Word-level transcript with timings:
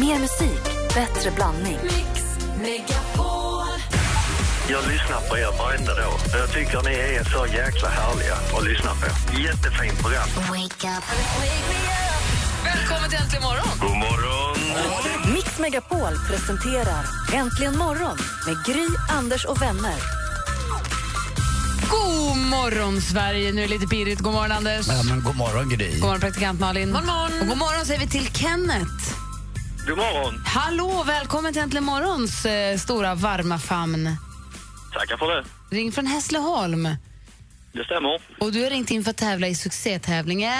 Mer 0.00 0.18
musik, 0.18 0.62
bättre 0.94 1.30
blandning. 1.30 1.78
Jag 4.70 4.84
lyssnar 4.88 5.28
på 5.28 5.38
er 5.38 5.58
varenda 5.58 5.94
dag. 5.94 6.18
Jag 6.32 6.52
tycker 6.52 6.82
ni 6.82 6.94
är 6.94 7.24
så 7.24 7.46
jäkla 7.46 7.88
härliga 7.88 8.34
att 8.56 8.64
lyssna 8.64 8.90
på. 8.90 9.38
Jättefint 9.40 10.02
program. 10.02 10.28
Välkommen 12.64 13.10
till 13.10 13.18
Äntligen 13.18 13.42
morgon! 13.42 13.68
God 13.80 13.96
morgon! 13.96 14.56
Mix 15.34 15.58
Megapol 15.58 16.12
presenterar 16.28 17.04
Äntligen 17.34 17.78
morgon 17.78 18.18
med 18.46 18.56
Gry, 18.66 18.86
Anders 19.08 19.44
och 19.44 19.62
vänner. 19.62 19.94
God 21.90 22.36
morgon, 22.36 23.00
Sverige! 23.00 23.52
Nu 23.52 23.62
är 23.62 23.68
det 23.68 23.74
lite 23.74 23.86
pirrigt. 23.86 24.20
God 24.20 24.32
morgon, 24.32 24.52
Anders. 24.52 24.88
Ja, 24.88 25.02
men 25.02 25.22
god 25.22 25.36
morgon, 25.36 25.68
Gry. 25.68 25.92
God 25.92 26.00
morgon, 26.00 26.20
praktikant 26.20 26.60
Malin. 26.60 26.92
God 26.92 27.04
morgon. 27.04 27.40
Och 27.40 27.46
god 27.46 27.58
morgon 27.58 27.86
säger 27.86 28.00
vi 28.00 28.08
till 28.08 28.26
Kenneth. 28.34 29.25
God 29.86 29.98
morgon! 29.98 30.42
Hallå, 30.46 31.04
välkommen 31.06 31.52
till 31.52 31.62
Äntligen 31.62 31.84
morgons 31.84 32.46
eh, 32.46 32.78
stora 32.78 33.14
varma 33.14 33.58
famn. 33.58 34.16
Tackar 34.92 35.16
för 35.16 35.26
det. 35.36 35.44
Ring 35.76 35.92
från 35.92 36.06
Hässleholm. 36.06 36.88
Det 37.72 37.84
stämmer. 37.84 38.20
Och 38.40 38.52
du 38.52 38.62
har 38.62 38.70
ringt 38.70 38.90
in 38.90 39.04
för 39.04 39.10
att 39.10 39.16
tävla 39.16 39.48
i 39.48 39.54
succétävlingen 39.54 40.52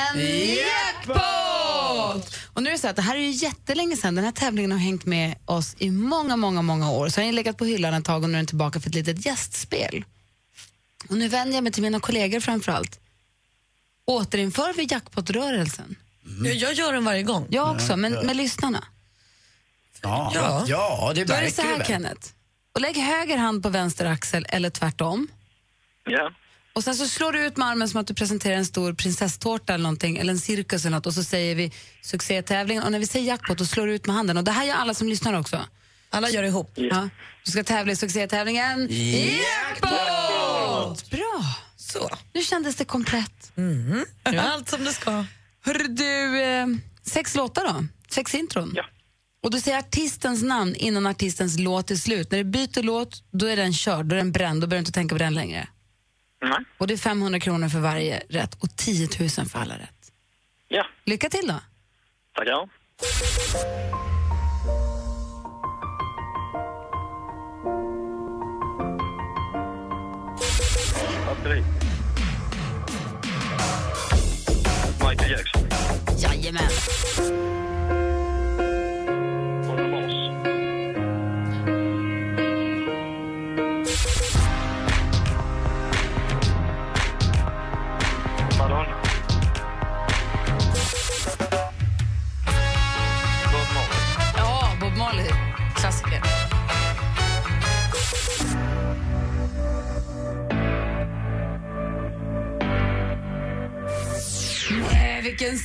Jackpot! 0.57 2.37
Och 2.53 2.63
nu 2.63 2.69
är 2.69 2.73
det 2.73 2.79
så 2.79 2.89
att 2.89 2.97
det 2.97 3.03
här 3.03 3.17
är 3.17 3.21
ju 3.21 3.31
jättelänge 3.31 3.97
sedan. 3.97 4.15
Den 4.15 4.25
här 4.25 4.33
tävlingen 4.33 4.73
har 4.73 4.79
hängt 4.79 5.05
med 5.05 5.35
oss 5.45 5.77
i 5.79 5.91
många, 5.91 6.37
många, 6.37 6.63
många 6.63 6.91
år. 6.91 7.09
Så 7.09 7.21
har 7.21 7.25
den 7.27 7.35
legat 7.35 7.57
på 7.59 7.65
hyllan 7.65 7.95
ett 7.95 8.05
tag 8.05 8.23
och 8.23 8.29
nu 8.31 8.35
är 8.35 8.39
den 8.39 8.47
tillbaka 8.47 8.81
för 8.81 8.89
ett 8.89 8.95
litet 8.95 9.27
gästspel. 9.27 10.05
Och 11.09 11.17
nu 11.17 11.29
vänder 11.29 11.55
jag 11.55 11.65
mig 11.65 11.73
till 11.73 11.83
mina 11.83 12.01
kollegor 12.01 12.41
framför 12.41 12.73
allt. 12.73 13.01
Återinför 14.05 14.73
vi 14.73 14.87
jackpot-rörelsen? 14.91 15.97
Jag, 16.45 16.55
jag 16.55 16.73
gör 16.73 16.93
den 16.93 17.05
varje 17.05 17.23
gång. 17.23 17.47
Jag 17.51 17.71
också, 17.71 17.97
men 17.97 18.13
med 18.13 18.37
lyssnarna. 18.37 18.85
Ja, 20.03 20.33
Ja. 20.35 20.65
ja. 20.69 21.13
det 21.15 21.25
Då 21.25 21.35
är 21.35 21.37
det 21.37 21.43
märker 21.43 21.57
så 21.57 21.63
du 21.63 21.69
här, 21.69 21.79
väl. 21.79 21.87
Kenneth. 21.87 22.29
Och 22.75 22.81
lägg 22.81 22.97
höger 22.97 23.37
hand 23.37 23.63
på 23.63 23.69
vänster 23.69 24.07
axel 24.07 24.47
eller 24.49 24.71
tvärtom. 24.71 25.29
Ja. 26.05 26.31
Och 26.73 26.85
sen 26.85 26.95
så 26.95 27.09
slår 27.09 27.33
du 27.33 27.47
ut 27.47 27.57
med 27.57 27.69
armen 27.69 27.89
som 27.89 28.01
att 28.01 28.07
du 28.07 28.15
presenterar 28.15 28.57
en 28.57 28.67
stor 28.67 28.93
prinsesstårta 28.93 29.75
eller 29.75 29.83
någonting, 29.83 30.17
eller 30.17 30.33
en 30.33 30.39
cirkus 30.39 30.85
eller 30.85 30.97
något 30.97 31.07
och 31.07 31.15
så 31.15 31.25
säger 31.25 31.55
vi 31.55 31.73
succétävlingen 32.03 32.83
och 32.83 32.93
när 32.93 32.99
vi 32.99 33.07
säger 33.07 33.27
jackpot 33.27 33.59
då 33.59 33.65
slår 33.65 33.87
du 33.87 33.95
ut 33.95 34.07
med 34.07 34.17
handen 34.17 34.37
och 34.37 34.45
det 34.45 34.51
här 34.51 34.65
gör 34.65 34.75
alla 34.75 34.95
som 34.95 35.09
lyssnar 35.09 35.39
också. 35.41 35.65
Alla 36.11 36.31
gör 36.31 36.43
ihop. 36.43 36.73
Ja. 36.75 37.09
Du 37.45 37.51
ska 37.51 37.65
tävla 37.65 37.93
i 37.93 37.97
succétävlingen 37.97 38.89
Jackpot! 38.91 39.91
Bra! 41.11 41.43
Så. 41.77 42.09
Nu 42.33 42.43
kändes 42.43 42.77
det 42.77 42.85
komplett. 42.85 43.53
Nu 43.55 44.05
är 44.25 44.37
allt 44.39 44.69
som 44.69 44.85
det 44.85 44.93
ska. 44.93 45.25
Hörru 45.65 45.87
du, 45.89 46.43
eh, 46.43 46.67
sex 47.03 47.35
låtar 47.35 47.65
då? 47.65 47.85
Sex 48.11 48.35
intron? 48.35 48.73
Ja. 48.77 48.85
Och 49.47 49.53
du 49.53 49.61
säger 49.61 49.79
artistens 49.79 50.43
namn 50.43 50.75
innan 50.75 51.07
artistens 51.07 51.59
låt 51.59 51.91
är 51.91 51.97
slut. 51.97 52.31
När 52.31 52.39
du 52.39 52.45
byter 52.45 52.83
låt, 52.83 53.23
då 53.31 53.47
är 53.47 53.57
den 53.57 53.73
körd, 53.73 54.07
då 54.07 54.15
är 54.15 54.17
den 54.17 54.33
bränd, 54.33 54.61
då 54.61 54.67
behöver 54.67 54.77
du 54.77 54.79
inte 54.79 54.93
tänka 54.93 55.15
på 55.15 55.19
den 55.19 55.35
längre. 55.35 55.69
Nej. 56.43 56.59
Och 56.79 56.87
det 56.87 56.95
är 56.95 56.99
500 56.99 57.41
kronor 57.41 57.69
för 57.69 57.79
varje 57.79 58.23
rätt 58.29 58.55
och 58.55 58.77
10 58.77 59.09
000 59.21 59.29
för 59.29 59.59
alla 59.59 59.75
rätt. 59.79 60.13
Ja. 60.69 60.87
Lycka 61.05 61.29
till 61.29 61.47
då! 61.47 61.61
Tackar. 62.35 62.69
Batteri. 71.27 71.63
Michael 75.01 75.31
Jackson. 75.31 75.69
Jajamän! 76.19 77.66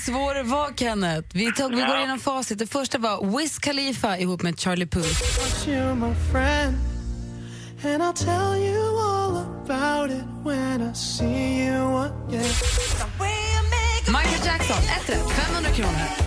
Svår 0.06 0.34
det 0.34 0.44
var, 0.44 0.74
Kenneth. 0.78 1.28
Vi, 1.34 1.52
tog, 1.52 1.76
vi 1.76 1.82
går 1.82 1.98
igenom 1.98 2.20
facit. 2.20 2.60
Det 2.60 2.68
första 2.68 2.98
var 2.98 3.38
Wiz 3.38 3.60
Khalifa 3.60 4.18
ihop 4.18 4.42
med 4.42 4.60
Charlie 4.60 4.88
Puth. 4.88 5.22
Michael 14.08 14.46
Jackson, 14.46 14.78
ett 14.78 15.10
rätt, 15.10 15.32
500 15.32 15.72
kronor. 15.72 16.21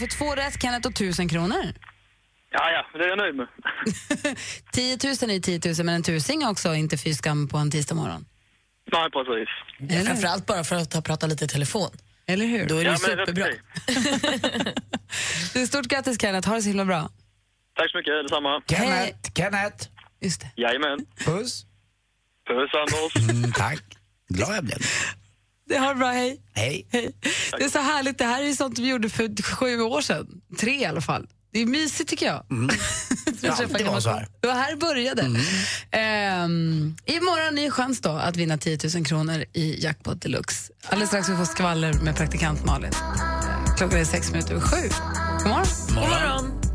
Minst. 0.00 0.10
Du 0.10 0.18
får 0.18 0.24
två 0.24 0.34
rätt, 0.34 0.62
Kenneth, 0.62 0.86
och 0.88 0.92
1000 0.92 1.28
kronor. 1.28 1.72
Ja, 2.50 2.70
ja, 2.70 2.98
det 2.98 3.04
är 3.04 3.08
jag 3.08 3.18
nöjd 3.18 3.34
med. 3.34 3.46
10 4.72 4.98
000 5.22 5.30
är 5.36 5.40
10 5.40 5.60
000, 5.64 5.86
men 5.86 5.94
en 5.94 6.02
tusing 6.02 6.42
är 6.42 6.50
också 6.50 6.74
inte 6.74 6.98
fy 6.98 7.14
skam 7.14 7.48
på 7.48 7.56
en 7.58 7.70
tisdag 7.70 7.94
morgon. 7.94 8.24
Nej, 8.92 9.10
precis. 9.10 9.48
Eller, 9.98 10.04
Framförallt 10.04 10.46
bara 10.46 10.64
för 10.64 10.76
att 10.76 10.94
ha 10.94 11.02
pratat 11.02 11.30
lite 11.30 11.44
i 11.44 11.48
telefon. 11.48 11.90
Eller 12.26 12.46
hur? 12.46 12.66
Då 12.66 12.78
är 12.78 12.84
det 12.84 12.90
Ja, 12.90 12.96
superbra. 12.96 13.46
Du, 15.54 15.66
stort 15.66 15.86
grattis, 15.86 16.20
Kenneth. 16.20 16.48
Ha 16.48 16.56
det 16.56 16.62
så 16.62 16.68
himla 16.68 16.84
bra. 16.84 17.10
Tack 17.76 17.90
så 17.90 17.98
mycket, 17.98 18.12
detsamma. 18.22 18.62
Kenneth, 18.68 19.32
Kenneth. 19.34 19.88
Just 20.20 20.40
det. 20.40 20.50
Jajamän. 20.56 20.98
Puss. 21.24 21.66
Puss, 22.48 22.70
Anders. 22.74 23.30
Mm, 23.30 23.52
tack. 23.52 23.82
Glad 24.28 24.56
jag 24.56 24.64
blev. 24.64 24.78
det 25.68 25.76
har 25.76 25.88
det 25.88 25.98
bra, 25.98 26.08
hej. 26.08 26.40
Hej. 26.54 26.86
hej. 26.92 27.12
Det 27.58 27.64
är 27.64 27.68
så 27.68 27.78
härligt. 27.78 28.18
Det 28.18 28.24
här 28.24 28.42
är 28.42 28.52
sånt 28.52 28.78
vi 28.78 28.88
gjorde 28.88 29.08
för 29.08 29.42
sju 29.42 29.80
år 29.80 30.00
sedan. 30.00 30.26
Tre 30.58 30.80
i 30.80 30.84
alla 30.84 31.00
fall. 31.00 31.26
Det 31.52 31.62
är 31.62 31.66
mysigt 31.66 32.10
tycker 32.10 32.26
jag. 32.26 32.44
Det 33.40 33.48
har 33.48 33.62
alltid 33.62 33.86
varit 33.86 34.02
så 34.02 34.10
här. 34.10 34.28
Det 34.40 34.46
var 34.46 34.54
här 34.54 34.70
det 34.70 34.76
började. 34.76 35.22
Ehm, 35.90 36.96
imorgon 37.04 37.58
är 37.58 37.70
chans 37.70 38.00
då 38.00 38.10
att 38.10 38.36
vinna 38.36 38.58
10 38.58 38.78
000 38.94 39.04
kronor 39.04 39.44
i 39.52 39.84
Jackpot 39.84 40.22
Deluxe. 40.22 40.72
Alldeles 40.84 41.08
strax 41.08 41.28
vi 41.28 41.36
får 41.36 41.44
skvaller 41.44 41.92
med 41.92 42.16
praktikant 42.16 42.64
Malin. 42.64 42.92
Klockan 43.78 43.98
är 43.98 44.04
sex 44.04 44.30
minuter 44.30 44.54
över 44.54 44.60
sju. 44.60 44.88
God 45.38 45.48
morgon. 45.48 45.66
God 45.88 45.94
morgon. 45.94 46.71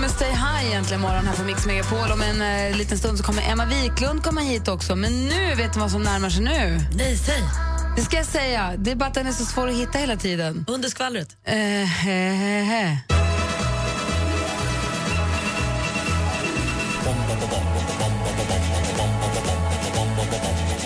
Med 0.00 0.10
Stay 0.10 0.30
High 0.30 0.66
egentligen 0.66 1.00
morgon 1.00 1.26
här 1.26 1.36
på 1.36 1.42
Mix 1.42 1.66
Megapol. 1.66 2.12
Om 2.12 2.22
en 2.22 2.42
eh, 2.42 2.76
liten 2.76 2.98
stund 2.98 3.18
så 3.18 3.24
kommer 3.24 3.50
Emma 3.50 3.64
Wiklund 3.64 4.22
komma 4.22 4.40
hit 4.40 4.68
också. 4.68 4.96
Men 4.96 5.28
nu, 5.28 5.54
vet 5.54 5.72
du 5.74 5.80
vad 5.80 5.90
som 5.90 6.02
närmar 6.02 6.30
sig 6.30 6.42
nu? 6.42 6.80
Nej, 6.94 7.16
säg. 7.16 7.42
Det 7.96 8.02
ska 8.02 8.16
jag 8.16 8.26
säga. 8.26 8.74
Det 8.78 8.90
är 8.90 8.94
bara 8.96 9.06
att 9.06 9.14
den 9.14 9.26
är 9.26 9.32
så 9.32 9.44
svår 9.44 9.68
att 9.68 9.74
hitta 9.74 9.98
hela 9.98 10.16
tiden. 10.16 10.64
Under 10.68 10.88
skvallret. 10.88 11.36
Eh, 11.44 11.54
he, 11.54 12.30
he, 12.30 12.62
he. 12.62 12.98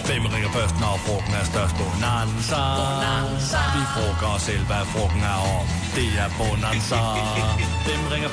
Hvem 0.06 0.26
ringer 0.26 0.48
først, 0.48 0.74
når 0.80 0.96
frugten 1.06 1.34
er 1.34 1.44
størst? 1.44 1.74
Bonanza. 1.76 2.62
Bonanza. 2.80 3.58
Vi 3.76 3.82
frågar 3.94 4.34
os 4.36 4.42
selv, 4.42 4.64
hvad 4.66 4.86
frugten 4.86 5.22
er 5.22 5.58
om. 5.60 5.83
Det 5.98 6.10
er 6.24 6.30
Bonanza. 6.38 7.00
Hvem 7.86 8.02
ringer 8.12 8.30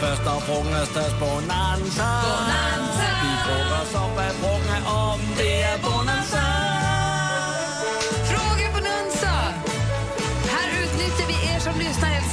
frugten 0.48 0.74
er 0.82 0.88
størst? 0.94 1.16
Bonanza. 1.24 2.10
Bonanza. 2.26 3.08
Vi 3.24 3.32
frågar 3.46 3.84
hvad 4.16 4.32
frugten 4.42 4.72
er 4.78 4.84
om. 5.04 5.20
Det 5.40 5.51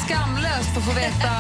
skamlöst 0.09 0.71
för 0.73 0.81
att 0.81 0.87
få 0.87 0.93
veta 0.93 1.31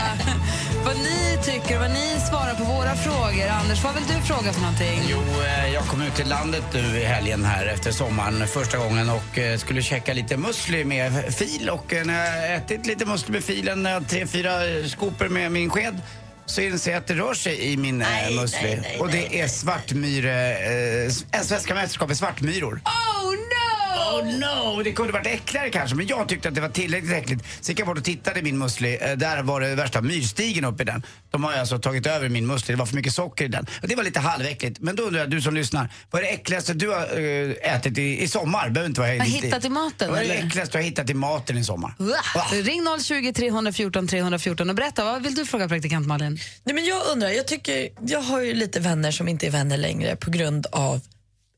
vad 0.85 0.97
ni 0.97 1.38
tycker, 1.43 1.79
vad 1.79 1.91
ni 1.91 2.20
svarar 2.29 2.55
på 2.55 2.65
våra 2.65 2.94
frågor. 2.94 3.49
Anders, 3.49 3.85
vad 3.85 3.94
vill 3.94 4.05
du 4.05 4.15
fråga 4.15 4.53
för 4.53 4.61
någonting? 4.61 5.00
Jo, 5.11 5.19
eh, 5.19 5.75
jag 5.75 5.85
kom 5.85 6.03
ut 6.03 6.15
till 6.15 6.29
landet 6.29 6.65
nu 6.73 6.99
i 6.99 7.05
helgen 7.05 7.44
här 7.44 7.67
efter 7.67 7.93
sommaren 7.93 8.47
första 8.47 8.79
gången 8.79 9.11
och 9.11 9.38
eh, 9.38 9.59
skulle 9.59 9.82
käka 9.82 10.15
lite 10.15 10.37
musli 10.37 10.85
med 10.85 11.35
fil 11.35 11.70
och 11.70 11.94
eh, 11.94 12.05
när 12.05 12.26
jag 12.26 12.55
ätit 12.55 12.87
lite 12.87 13.05
musli 13.06 13.32
med 13.32 13.44
filen, 13.44 13.88
tre, 14.09 14.26
fyra 14.26 14.50
skopor 14.88 15.29
med 15.29 15.53
min 15.53 15.70
sked 15.70 16.00
så 16.47 16.61
inser 16.61 16.91
jag 16.91 16.99
att 16.99 17.06
det 17.06 17.15
rör 17.15 17.35
sig 17.35 17.73
i 17.73 17.76
min 17.76 18.03
eh, 18.03 18.06
musli. 18.41 18.81
och 18.99 19.11
det 19.11 19.41
är 19.41 19.49
svartmyre, 19.49 20.59
eh, 21.05 21.11
svenska 21.43 21.75
mästerskap 21.75 22.11
i 22.11 22.15
svartmyror. 22.15 22.81
Oh 22.85 23.32
no! 23.32 23.57
Oh 23.99 24.25
no! 24.39 24.83
Det 24.83 24.93
kunde 24.93 25.12
varit 25.12 25.27
äckligare 25.27 25.71
kanske, 25.71 25.97
men 25.97 26.06
jag 26.06 26.29
tyckte 26.29 26.49
att 26.49 26.55
det 26.55 26.61
var 26.61 26.69
tillräckligt 26.69 27.12
äckligt. 27.12 27.45
Så 27.61 27.71
gick 27.73 27.81
jag 27.81 27.87
bort 27.87 27.99
och 27.99 28.05
tittade 28.05 28.41
i 28.41 28.43
min 28.43 28.59
musli. 28.59 28.99
Eh, 29.00 29.12
Där 29.17 29.43
var 29.43 29.61
det 29.61 29.75
värsta 29.75 30.00
myrstigen 30.03 30.65
uppe 30.65 30.83
i 30.83 30.87
den. 30.87 31.03
De 31.31 31.45
har 31.45 31.53
alltså 31.53 31.79
tagit 31.79 32.06
över 32.06 32.29
min 32.29 32.47
musli. 32.47 32.73
Det 32.75 32.79
var 32.79 32.87
för 32.87 32.95
mycket 32.95 33.15
socker 33.15 33.45
i 33.45 33.49
den. 33.49 33.67
Det 33.83 33.97
var 33.97 34.05
lite 34.05 34.21
halväckligt. 34.21 34.81
Men 34.81 34.97
då 34.97 35.03
undrar 35.03 35.21
jag, 35.21 35.31
du 35.31 35.41
som 35.41 35.55
lyssnar, 35.55 35.89
vad 36.11 36.23
är 36.23 36.27
det 36.27 36.33
äckligaste 36.33 36.75
du 36.75 36.89
har 36.91 37.19
eh, 37.19 37.75
ätit 37.75 37.99
i, 37.99 38.23
i 38.23 38.29
sommar? 38.29 38.69
Behöver 38.71 38.89
inte 38.89 39.00
vara 39.00 39.11
Har 39.11 39.25
hittat 39.25 39.65
i 39.65 39.69
maten, 39.69 40.11
Vad 40.11 40.19
är 40.19 40.25
det 40.25 40.35
eller? 40.35 40.47
äckligaste 40.47 40.79
du 40.79 40.83
har 40.83 40.85
hittat 40.89 41.11
i 41.11 41.15
maten 41.15 41.59
i 41.59 41.65
sommar? 41.65 41.94
Va? 41.99 42.44
Ring 42.53 42.83
020 43.03 43.33
314 43.33 44.09
314 44.09 44.71
och 44.71 44.77
berätta, 44.77 45.05
vad 45.05 45.23
vill 45.23 45.35
du 45.35 45.47
fråga 45.47 45.69
praktikant 45.69 46.06
Malin? 46.06 46.39
Nej, 46.65 46.75
men 46.75 46.85
jag 46.85 47.06
undrar, 47.12 47.29
jag, 47.29 47.47
tycker, 47.47 47.89
jag 48.06 48.21
har 48.21 48.41
ju 48.41 48.55
lite 48.55 48.81
vänner 48.81 49.11
som 49.11 49.29
inte 49.29 49.47
är 49.47 49.51
vänner 49.51 49.77
längre 49.77 50.17
på 50.17 50.31
grund 50.31 50.67
av 50.73 51.01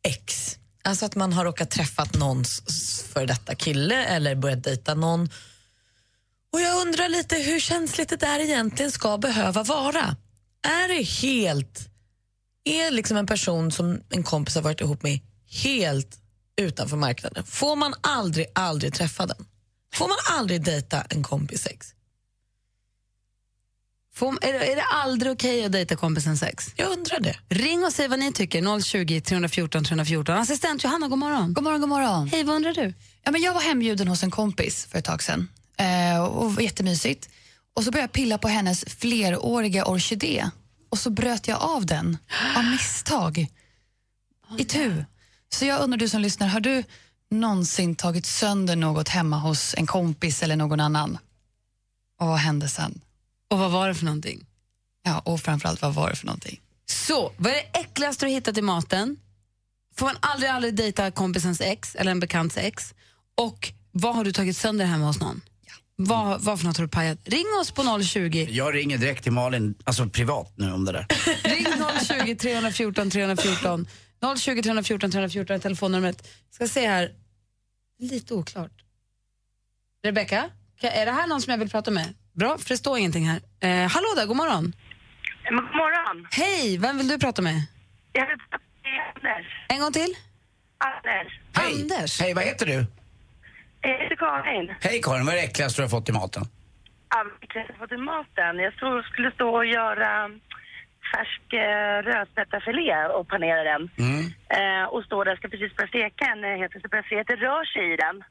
ex. 0.09 0.57
Alltså 0.82 1.06
att 1.06 1.15
man 1.15 1.32
har 1.32 1.44
råkat 1.44 1.71
träffat 1.71 2.15
någons 2.15 2.62
för 3.12 3.27
detta 3.27 3.55
kille 3.55 4.05
eller 4.05 4.35
börjat 4.35 4.65
dejta 4.65 4.94
någon. 4.94 5.29
Och 6.53 6.61
jag 6.61 6.87
undrar 6.87 7.09
lite 7.09 7.37
hur 7.37 7.61
känsligt 7.61 8.09
det 8.09 8.17
där 8.17 8.41
egentligen 8.41 8.93
ska 8.93 9.19
behöva 9.19 9.62
vara. 9.62 10.17
Är 10.62 10.88
det 10.88 11.03
helt... 11.03 11.87
Är 12.65 12.91
liksom 12.91 13.17
en 13.17 13.27
person 13.27 13.73
som 13.73 14.00
en 14.11 14.23
kompis 14.23 14.55
har 14.55 14.62
varit 14.62 14.81
ihop 14.81 15.03
med 15.03 15.21
helt 15.50 16.19
utanför 16.56 16.97
marknaden? 16.97 17.44
Får 17.44 17.76
man 17.76 17.94
aldrig, 18.00 18.47
aldrig 18.55 18.94
träffa 18.94 19.26
den? 19.26 19.47
Får 19.94 20.09
man 20.09 20.19
aldrig 20.38 20.65
dejta 20.65 21.03
en 21.03 21.23
kompis 21.23 21.62
sex? 21.62 21.94
Får, 24.21 24.45
är, 24.45 24.53
det- 24.53 24.73
är 24.73 24.77
det 24.77 24.83
aldrig 24.83 25.33
okej 25.33 25.65
att 25.65 25.73
dejta 25.73 25.97
kompisen 25.97 26.37
sex? 26.37 26.73
Jag 26.77 26.91
undrar 26.93 27.21
det. 27.21 27.37
Ring 27.49 27.85
och 27.85 27.93
säg 27.93 28.09
vad 28.09 28.19
ni 28.19 28.33
tycker, 28.33 28.81
020 28.83 29.21
314 29.21 29.85
314. 29.85 30.37
Assistent 30.37 30.85
Johanna, 30.85 31.09
god 31.09 31.19
morgon. 31.19 31.55
God 31.55 31.65
morgon, 31.65 31.81
god 31.81 31.89
morgon. 31.89 32.29
Hej, 32.29 32.45
vad 32.45 32.57
undrar 32.57 32.75
du? 32.75 32.95
Ja, 33.25 33.31
men 33.31 33.41
jag 33.43 33.55
var 33.55 33.61
hembjuden 33.61 34.09
hos 34.09 34.23
en 34.23 34.31
kompis 34.31 34.87
för 34.91 34.99
ett 34.99 35.05
tag 35.05 35.23
sedan 35.23 35.49
eh, 35.77 36.23
och 36.25 36.55
var 36.55 36.63
jättemysigt. 36.63 37.29
Och 37.77 37.85
så 37.85 37.91
började 37.91 38.03
jag 38.05 38.13
pilla 38.13 38.39
på 38.39 38.49
hennes 38.49 38.85
fleråriga 38.85 39.85
orkidé 39.87 40.51
och 40.91 40.99
så 40.99 41.11
bröt 41.11 41.49
jag 41.49 41.63
av 41.63 41.87
den 41.87 42.19
av 42.57 42.65
misstag. 42.65 43.47
I 44.59 44.65
tu. 44.65 45.05
Så 45.53 45.65
jag 45.65 45.81
undrar 45.83 45.99
du 45.99 46.09
som 46.09 46.21
lyssnar, 46.21 46.49
har 46.49 46.61
du 46.61 46.85
någonsin 47.31 47.95
tagit 47.97 48.27
sönder 48.27 48.77
något 48.77 49.09
hemma 49.09 49.39
hos 49.39 49.75
en 49.79 49.87
kompis 49.87 50.43
eller 50.43 50.57
någon 50.57 50.81
annan? 50.81 51.19
Och 52.21 52.27
vad 52.27 52.39
hände 52.39 52.69
sen? 52.69 53.01
Och 53.50 53.58
vad 53.58 53.70
var 53.70 53.88
det 53.88 53.94
för 53.94 54.05
någonting? 54.05 54.47
Ja, 55.02 55.19
och 55.19 55.41
framförallt 55.41 55.82
vad 55.82 55.94
var 55.94 56.11
det 56.11 56.17
för 56.17 56.26
någonting? 56.26 56.61
Så, 56.87 57.32
vad 57.37 57.52
är 57.52 57.56
det 57.56 57.79
äckligaste 57.81 58.25
du 58.26 58.31
har 58.31 58.35
hittat 58.35 58.58
i 58.58 58.62
maten? 58.62 59.17
Får 59.97 60.06
man 60.06 60.17
aldrig, 60.20 60.50
aldrig 60.50 60.75
dejta 60.75 61.11
kompisens 61.11 61.61
ex 61.61 61.94
eller 61.94 62.11
en 62.11 62.20
bekants 62.20 62.56
ex? 62.56 62.94
Och 63.37 63.73
vad 63.93 64.14
har 64.17 64.25
du 64.25 64.32
tagit 64.32 64.56
sönder 64.56 64.85
hemma 64.87 65.06
hos 65.06 65.20
någon? 65.20 65.41
Vad, 65.97 66.41
vad 66.41 66.58
för 66.61 66.67
något 66.67 66.76
har 66.76 66.85
du 66.85 66.88
pajat? 66.88 67.19
Ring 67.25 67.44
oss 67.61 67.70
på 67.70 68.02
020 68.02 68.49
Jag 68.50 68.75
ringer 68.75 68.99
direkt 68.99 69.23
till 69.23 69.32
Malin, 69.32 69.75
alltså 69.85 70.06
privat 70.08 70.52
nu 70.56 70.73
om 70.73 70.85
det 70.85 70.93
där. 70.93 71.06
Ring 71.44 71.67
020 72.25 72.35
314 72.37 73.11
314. 73.11 73.87
020 74.38 74.62
314 74.62 75.11
314 75.11 75.56
är 75.56 75.61
telefonnumret. 75.61 76.29
Ska 76.50 76.69
se 76.69 76.87
här. 76.88 77.12
Lite 77.99 78.35
oklart. 78.35 78.85
Rebecka, 80.05 80.50
ka- 80.81 80.91
är 80.91 81.06
det 81.06 81.12
här 81.12 81.26
någon 81.26 81.43
som 81.43 81.50
jag 81.50 81.58
vill 81.58 81.70
prata 81.70 81.91
med? 81.91 82.14
Bra, 82.32 82.59
för 82.59 82.69
det 82.69 82.77
står 82.77 82.99
ingenting 82.99 83.29
här. 83.29 83.41
Eh, 83.61 83.91
hallå 83.91 84.09
där, 84.17 84.27
god 84.27 84.37
morgon. 84.37 84.73
God 85.49 85.55
morgon. 85.55 86.27
Hej, 86.31 86.79
vem 86.79 86.99
vill 86.99 87.09
du 87.09 87.19
prata 87.19 87.43
med? 87.43 87.55
Jag 88.12 88.27
vill 88.27 88.38
prata 88.50 88.65
med 88.82 89.00
Anders. 89.15 89.47
En 89.69 89.81
gång 89.81 89.93
till. 89.93 90.15
Anders. 90.79 91.41
Hej. 91.53 91.82
Anders. 91.82 92.21
Hej, 92.21 92.35
vad 92.35 92.44
heter 92.44 92.67
du? 92.67 92.87
Jag 93.81 93.91
heter 94.03 94.17
Karin. 94.17 94.75
Hej 94.81 95.00
Karin, 95.03 95.27
vad 95.27 95.35
är 95.35 95.38
det 95.38 95.44
äckligaste 95.44 95.81
du 95.81 95.85
har 95.85 95.88
fått 95.91 96.09
i 96.09 96.12
maten? 96.12 96.43
Ja, 97.11 97.25
Jag 97.55 97.77
fått 97.79 97.93
i 97.93 97.97
maten. 97.97 98.59
Jag 98.59 98.73
stod, 98.75 99.05
skulle 99.05 99.31
stå 99.33 99.56
och 99.56 99.67
göra 99.67 100.31
färsk 101.15 101.53
eh, 101.53 102.03
rödspättafilé 102.11 103.06
och 103.06 103.29
panera 103.29 103.62
den. 103.73 103.91
Mm. 103.99 104.25
Eh, 104.59 104.85
och 104.88 105.05
står 105.05 105.25
där, 105.25 105.37
ska 105.37 105.49
precis 105.49 105.76
börja 105.76 105.88
steka 105.88 106.25
en 106.25 106.44
eh, 106.44 106.56
helt 106.59 106.73
plötsligt. 106.91 107.26
Det 107.26 107.37
rör 107.37 107.65
sig 107.65 107.93
i 107.93 107.97
den. 107.97 108.25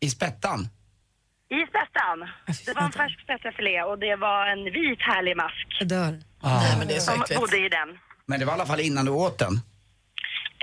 I 0.00 0.10
spettan? 0.10 0.68
I 1.58 1.60
spettan. 1.70 2.18
Det 2.66 2.72
var 2.78 2.82
en 2.82 2.92
färsk 2.92 3.20
spettafilé 3.24 3.82
och 3.82 3.98
det 3.98 4.16
var 4.16 4.40
en 4.52 4.64
vit 4.64 5.00
härlig 5.10 5.36
mask 5.36 5.66
Jag 5.80 5.88
dör. 5.88 6.10
Nej, 6.42 6.74
men 6.78 6.88
det 6.88 6.94
är 6.94 7.00
så 7.00 7.12
som 7.12 7.22
äckligt. 7.22 7.40
bodde 7.40 7.56
i 7.66 7.68
den. 7.68 7.88
Men 8.26 8.40
det 8.40 8.46
var 8.46 8.52
i 8.52 8.54
alla 8.58 8.66
fall 8.66 8.80
innan 8.80 9.04
du 9.04 9.12
åt 9.12 9.38
den. 9.38 9.54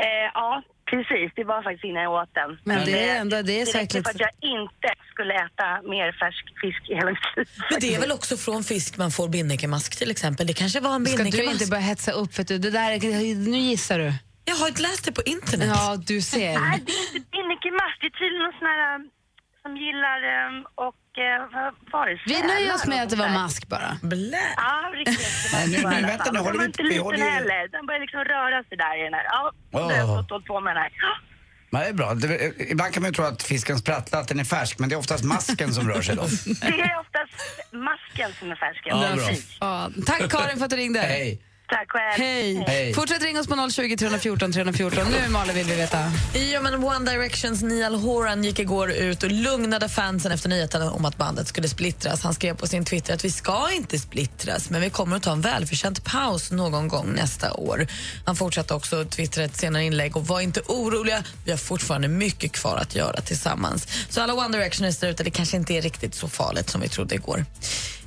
Eh, 0.06 0.28
ja, 0.34 0.64
precis. 0.92 1.32
Det 1.36 1.44
var 1.44 1.64
faktiskt 1.64 1.84
innan 1.84 2.04
jag 2.04 2.14
åt 2.14 2.34
den. 2.42 2.50
Men 2.64 2.86
det 2.86 3.10
är 3.10 3.16
eh, 3.16 3.22
ändå- 3.22 3.42
det 3.42 3.54
är 3.62 3.66
det 3.66 3.72
räcker 3.72 3.72
säkert- 3.80 4.04
för 4.08 4.14
att 4.16 4.20
jag 4.20 4.34
inte 4.58 4.90
skulle 5.12 5.34
äta 5.46 5.68
mer 5.94 6.08
färsk 6.22 6.44
fisk 6.62 6.82
i 6.90 6.94
hela 6.96 7.10
mitt 7.12 7.28
liv. 7.38 7.48
Men 7.72 7.80
det 7.80 7.96
är 7.96 8.00
väl 8.00 8.12
också 8.12 8.38
från 8.38 8.64
fisk 8.64 8.98
man 8.98 9.12
får 9.12 9.28
binnikemask 9.30 9.98
till 10.00 10.12
exempel. 10.12 10.48
Det 10.48 10.54
kanske 10.54 10.80
var 10.80 10.96
en 10.96 11.06
Ska 11.06 11.18
du 11.18 11.24
binnikemask. 11.24 11.54
inte 11.62 11.72
börja 11.72 11.84
hetsa 11.84 12.12
upp? 12.12 12.34
För 12.34 12.42
att 12.42 12.48
du, 12.48 12.58
det 12.58 12.72
där, 12.72 12.92
är- 12.92 13.36
nu 13.52 13.58
gissar 13.58 14.00
du. 14.00 14.14
Jag 14.46 14.56
har 14.56 14.68
inte 14.68 14.82
läst 14.82 15.06
det 15.06 15.12
på 15.12 15.22
internet. 15.22 15.68
Ja, 15.76 15.96
du 16.12 16.22
ser. 16.22 16.60
Nej, 16.60 16.84
det 16.86 16.92
är 16.92 17.16
inte 17.16 17.30
binnikemask. 17.38 17.96
Det 18.02 18.08
är 18.08 18.16
tydligen 18.22 18.44
någon 18.44 18.58
sån 18.60 18.68
här 18.68 19.19
som 19.64 19.72
gillar 19.86 20.20
um, 20.48 20.56
och 20.88 21.06
uh, 21.28 21.54
vad 21.54 21.74
var 21.94 22.06
det? 22.10 22.20
Vi 22.26 22.42
nöjer 22.52 22.74
oss 22.76 22.86
med 22.88 23.04
att 23.04 23.10
det 23.10 23.16
var 23.16 23.30
mask 23.30 23.68
bara. 23.68 23.90
Blä. 24.02 24.46
Ja, 24.58 24.92
riktigt. 24.94 25.52
Det 25.52 25.58
Nej, 25.58 25.68
nu- 25.68 25.78
det 25.78 26.02
nu, 26.02 26.08
vänta 26.08 26.32
nu, 26.32 26.40
håller 26.40 26.52
den 26.52 26.58
var 26.58 26.66
inte 26.66 26.84
liten 26.84 27.22
heller. 27.22 27.68
Den 27.76 27.86
börjar 27.88 28.02
liksom 28.06 28.24
röra 28.34 28.64
sig 28.64 28.78
där 28.78 29.00
i 29.00 29.04
den 29.04 29.14
här. 29.14 29.24
Ja, 29.24 29.52
Åh. 29.74 29.88
oh. 29.88 29.94
jag 29.98 30.06
har 30.06 30.18
fått 30.22 30.30
hållit 30.30 30.48
på 30.48 30.60
med 30.62 30.76
den 30.76 30.82
här. 30.84 30.92
Ja. 31.02 31.14
Men 31.72 31.82
det 31.82 31.88
är 31.88 31.94
bra. 31.94 32.14
Det, 32.14 32.54
ibland 32.72 32.94
kan 32.94 33.04
man 33.04 33.12
ju 33.12 33.16
tro 33.16 33.26
att 33.26 33.44
fisken 33.44 33.78
sprattlar, 33.78 34.20
att 34.20 34.28
den 34.28 34.40
är 34.40 34.44
färsk, 34.44 34.80
men 34.80 34.90
det 34.90 34.96
är 34.96 35.00
oftast 35.00 35.24
masken 35.24 35.74
som 35.74 35.90
rör 35.90 36.02
sig 36.02 36.16
då. 36.16 36.22
Det 36.62 36.82
är 36.82 37.00
oftast 37.00 37.34
masken 37.72 38.34
som 38.40 38.52
är 38.52 38.56
färsken. 38.56 38.98
Ja, 39.00 39.16
bra. 39.16 39.36
Fan. 39.60 40.04
Tack 40.06 40.32
Karin 40.32 40.58
för 40.58 40.66
att 40.66 40.72
du 40.72 40.78
ringde. 40.78 41.00
Hej. 41.00 41.42
Tack 41.70 41.92
själv. 41.92 42.24
Hej. 42.26 42.64
Hej. 42.68 42.94
Fortsätt 42.94 43.24
ringa 43.24 43.40
oss 43.40 43.48
på 43.48 43.70
020 43.72 43.98
314 43.98 44.52
314. 44.52 45.08
Nu 45.12 45.30
Malin 45.30 45.56
vill 45.56 45.66
vi 45.66 45.76
veta. 45.76 46.12
Ja, 46.54 46.62
men 46.62 46.84
One 46.84 47.12
Directions 47.12 47.62
Niall 47.62 47.96
Horan 47.96 48.44
gick 48.44 48.60
igår 48.60 48.92
ut 48.92 49.24
och 49.24 49.32
lugnade 49.32 49.90
fansen 49.90 50.32
efter 50.32 50.50
nyheten 50.50 50.82
om 50.82 51.06
att 51.06 51.18
bandet 51.18 51.48
skulle 51.48 51.70
splittras. 51.70 52.24
Han 52.24 52.34
skrev 52.34 52.56
på 52.56 52.68
sin 52.68 52.86
Twitter 52.86 53.14
att 53.14 53.26
vi 53.26 53.32
ska 53.32 53.72
inte 53.72 54.00
splittras, 54.00 54.70
men 54.70 54.82
vi 54.82 54.90
kommer 54.90 55.16
att 55.18 55.24
ta 55.24 55.32
en 55.32 55.42
välförtjänt 55.42 56.04
paus 56.04 56.52
någon 56.52 56.88
gång 56.88 57.14
nästa 57.16 57.54
år. 57.54 57.88
Han 58.26 58.36
fortsatte 58.36 58.74
också 58.74 59.06
twittra 59.06 59.44
ett 59.44 59.58
senare 59.58 59.84
inlägg 59.84 60.18
och 60.18 60.28
var 60.28 60.42
inte 60.42 60.62
oroliga, 60.68 61.24
vi 61.46 61.52
har 61.52 61.58
fortfarande 61.58 62.08
mycket 62.08 62.52
kvar 62.52 62.78
att 62.78 62.96
göra 62.96 63.22
tillsammans. 63.22 63.88
Så 64.10 64.22
alla 64.22 64.34
One 64.34 64.58
Directioners 64.58 64.98
där 64.98 65.08
ute, 65.08 65.24
det 65.24 65.32
kanske 65.32 65.58
inte 65.58 65.74
är 65.74 65.82
riktigt 65.82 66.16
så 66.16 66.28
farligt 66.28 66.70
som 66.70 66.82
vi 66.82 66.90
trodde 66.90 67.16
igår. 67.16 67.46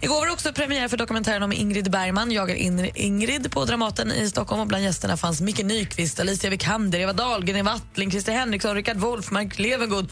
Igår 0.04 0.14
var 0.14 0.26
det 0.26 0.32
också 0.32 0.52
premiär 0.52 0.88
för 0.88 0.96
dokumentären 0.96 1.42
om 1.42 1.52
Ingrid 1.52 1.90
Bergman, 1.90 2.30
Jagar 2.32 2.54
Ingrid 2.98 3.52
på 3.52 3.64
Dramaten 3.64 4.12
i 4.12 4.28
Stockholm 4.28 4.60
och 4.60 4.66
bland 4.66 4.84
gästerna 4.84 5.16
fanns 5.16 5.40
Micke 5.40 5.64
Nyqvist, 5.64 6.20
Alicia 6.20 6.50
Vikander, 6.50 6.98
Eva 7.00 7.12
Dahlgren, 7.12 7.56
Eva 7.56 7.70
Attling, 7.70 8.10
Christer 8.10 8.32
Henriksson, 8.32 8.74
Rickard 8.74 8.96
Wolff, 8.96 9.30
Mark 9.30 9.58
Levengood 9.58 10.08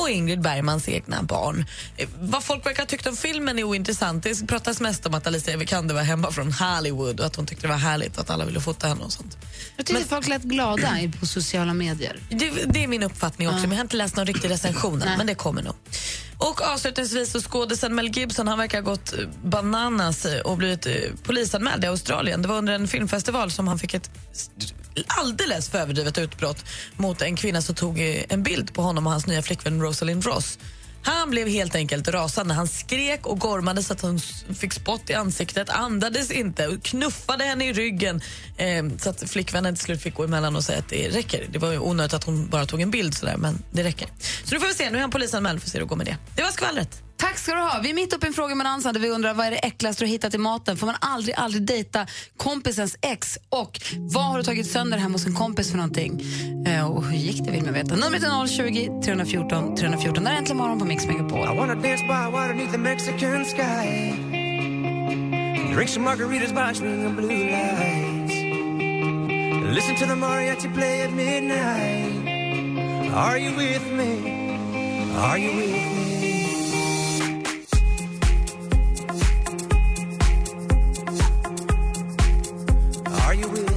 och 0.00 0.10
Ingrid 0.10 0.40
Bergmans 0.40 0.88
egna 0.88 1.22
barn. 1.22 1.64
Eh, 1.96 2.08
Vad 2.20 2.44
folk 2.44 2.66
verkar 2.66 2.82
ha 2.82 2.86
tyckt 2.86 3.06
om 3.06 3.16
filmen 3.16 3.58
är 3.58 3.64
ointressant. 3.64 4.22
Det 4.24 4.46
pratas 4.46 4.80
mest 4.80 5.06
om 5.06 5.14
att 5.14 5.26
Alicia 5.26 5.56
Vikander 5.56 5.94
var 5.94 6.02
hemma 6.02 6.30
från 6.30 6.52
Hollywood 6.52 7.20
och 7.20 7.26
att 7.26 7.36
hon 7.36 7.46
tyckte 7.46 7.66
det 7.66 7.72
var 7.72 7.78
härligt 7.78 8.18
att 8.18 8.30
alla 8.30 8.44
ville 8.44 8.60
fota 8.60 8.88
henne 8.88 9.04
och 9.04 9.12
sånt. 9.12 9.36
Jag 9.76 9.86
tycker 9.86 10.04
folk 10.04 10.28
lät 10.28 10.42
glada 10.42 10.88
på 11.20 11.26
sociala 11.26 11.74
medier. 11.74 12.16
Det, 12.30 12.50
det 12.66 12.84
är 12.84 12.88
min 12.88 13.02
uppfattning 13.02 13.48
också, 13.48 13.60
men 13.60 13.70
jag 13.70 13.76
har 13.76 13.84
inte 13.84 13.96
läst 13.96 14.16
någon 14.16 14.26
riktig 14.26 14.50
recension 14.50 14.98
men 14.98 15.26
det 15.26 15.34
kommer 15.34 15.62
nog. 15.62 15.74
Och 16.38 16.62
avslutningsvis 16.62 17.32
så 17.32 17.40
skådisen 17.40 17.94
Mel 17.94 18.08
Gibson, 18.08 18.48
han 18.48 18.58
verkar 18.58 18.78
ha 18.82 18.90
gått 18.90 19.12
eh, 19.12 19.18
bananas 19.44 20.26
och 20.44 20.56
blivit 20.56 20.86
eh, 20.86 20.92
polisanmäld 21.22 21.84
i 21.84 21.86
Australien. 21.86 22.42
Det 22.42 22.48
var 22.48 22.56
under 22.58 22.72
en 22.72 22.88
filmfestival 22.88 23.50
som 23.50 23.68
han 23.68 23.78
fick 23.78 23.94
ett 23.94 24.10
alldeles 25.06 25.68
för 25.68 25.78
överdrivet 25.78 26.18
utbrott 26.18 26.64
mot 26.96 27.22
en 27.22 27.36
kvinna 27.36 27.62
som 27.62 27.74
tog 27.74 28.00
eh, 28.00 28.24
en 28.28 28.42
bild 28.42 28.74
på 28.74 28.82
honom 28.82 29.06
och 29.06 29.12
hans 29.12 29.26
nya 29.26 29.42
flickvän 29.42 29.82
Rosalind 29.82 30.24
Ross. 30.24 30.58
Han 31.04 31.30
blev 31.30 31.48
helt 31.48 31.74
enkelt 31.74 32.08
rasande. 32.08 32.54
Han 32.54 32.68
skrek 32.68 33.26
och 33.26 33.38
gormade 33.38 33.82
så 33.82 33.92
att 33.92 34.00
hon 34.00 34.20
fick 34.54 34.72
spott 34.72 35.10
i 35.10 35.14
ansiktet, 35.14 35.68
andades 35.68 36.30
inte 36.30 36.68
och 36.68 36.82
knuffade 36.82 37.44
henne 37.44 37.64
i 37.64 37.72
ryggen 37.72 38.20
eh, 38.56 38.84
så 38.98 39.10
att 39.10 39.30
flickvännen 39.30 39.74
till 39.74 39.84
slut 39.84 40.02
fick 40.02 40.14
gå 40.14 40.24
emellan 40.24 40.56
och 40.56 40.64
säga 40.64 40.78
att 40.78 40.88
det 40.88 41.08
räcker. 41.08 41.46
Det 41.52 41.58
var 41.58 41.72
ju 41.72 41.78
onödigt 41.78 42.14
att 42.14 42.24
hon 42.24 42.48
bara 42.48 42.66
tog 42.66 42.80
en 42.80 42.90
bild 42.90 43.14
sådär, 43.14 43.36
men 43.36 43.62
det 43.70 43.82
räcker. 43.84 44.08
Så 44.44 44.54
nu 44.54 44.60
får 44.60 44.66
vi 44.66 44.74
se. 44.74 44.90
Nu 44.90 44.96
är 44.96 45.00
han 45.00 45.10
polisanmäld, 45.10 45.62
får 45.62 45.70
se 45.70 45.78
hur 45.78 45.84
det 45.84 45.88
går 45.88 45.96
med 45.96 46.06
det. 46.06 46.16
Det 46.36 46.42
var 46.42 46.50
skvallret. 46.50 47.02
Tack 47.22 47.38
ska 47.38 47.54
du 47.54 47.60
ha. 47.60 47.80
Vi 47.82 47.90
är 47.90 47.94
mitt 47.94 48.12
uppe 48.12 48.26
i 48.26 48.28
en 48.28 48.34
frågebalansen 48.34 48.94
där 48.94 49.00
vi 49.00 49.08
undrar 49.08 49.34
vad 49.34 49.46
är 49.46 49.50
det 49.50 49.56
äckligaste 49.56 50.04
du 50.04 50.06
har 50.06 50.12
hittat 50.12 50.34
i 50.34 50.38
maten? 50.38 50.76
Får 50.76 50.86
man 50.86 50.96
aldrig, 51.00 51.34
aldrig 51.34 51.62
dejta 51.62 52.06
kompisens 52.36 52.96
ex? 53.00 53.38
Och 53.48 53.80
vad 53.98 54.24
har 54.24 54.38
du 54.38 54.44
tagit 54.44 54.66
sönder 54.66 54.98
hemma 54.98 55.14
hos 55.14 55.26
en 55.26 55.34
kompis 55.34 55.70
för 55.70 55.76
någonting? 55.76 56.22
Eh, 56.66 56.86
och 56.90 57.04
hur 57.04 57.16
gick 57.16 57.44
det 57.44 57.50
vill 57.50 57.64
man 57.64 57.74
veta. 57.74 57.94
Numret 57.94 58.22
är 58.22 58.46
020 58.46 59.00
314 59.04 59.76
314. 59.76 60.24
Där 60.24 60.32
är 60.32 60.36
Äntligen 60.36 60.56
morgon 60.56 60.78
på 60.78 60.84
Mix 60.84 61.06
Megapol. 61.06 61.54
I 61.54 61.56
wanna 61.56 61.74
dance 61.74 62.02
by 62.02 62.32
water 62.32 62.54
beneath 62.54 62.72
the 62.72 62.78
Mexican 62.78 63.44
sky. 63.44 64.12
Drink 65.74 65.88
some 65.88 66.04
margaritas 66.10 66.52
by 66.54 66.70
a 66.70 66.74
string 66.74 67.06
of 67.06 67.12
blue 67.16 67.50
lights. 67.50 68.34
Listen 69.74 69.96
to 69.96 70.06
the 70.06 70.14
mariachi 70.14 70.74
play 70.74 71.02
at 71.02 71.12
midnight. 71.12 72.12
Are 73.14 73.38
you 73.38 73.56
with 73.56 73.92
me? 73.92 74.12
Are 75.16 75.38
you 75.38 75.56
with 75.56 75.96
me? 75.96 76.01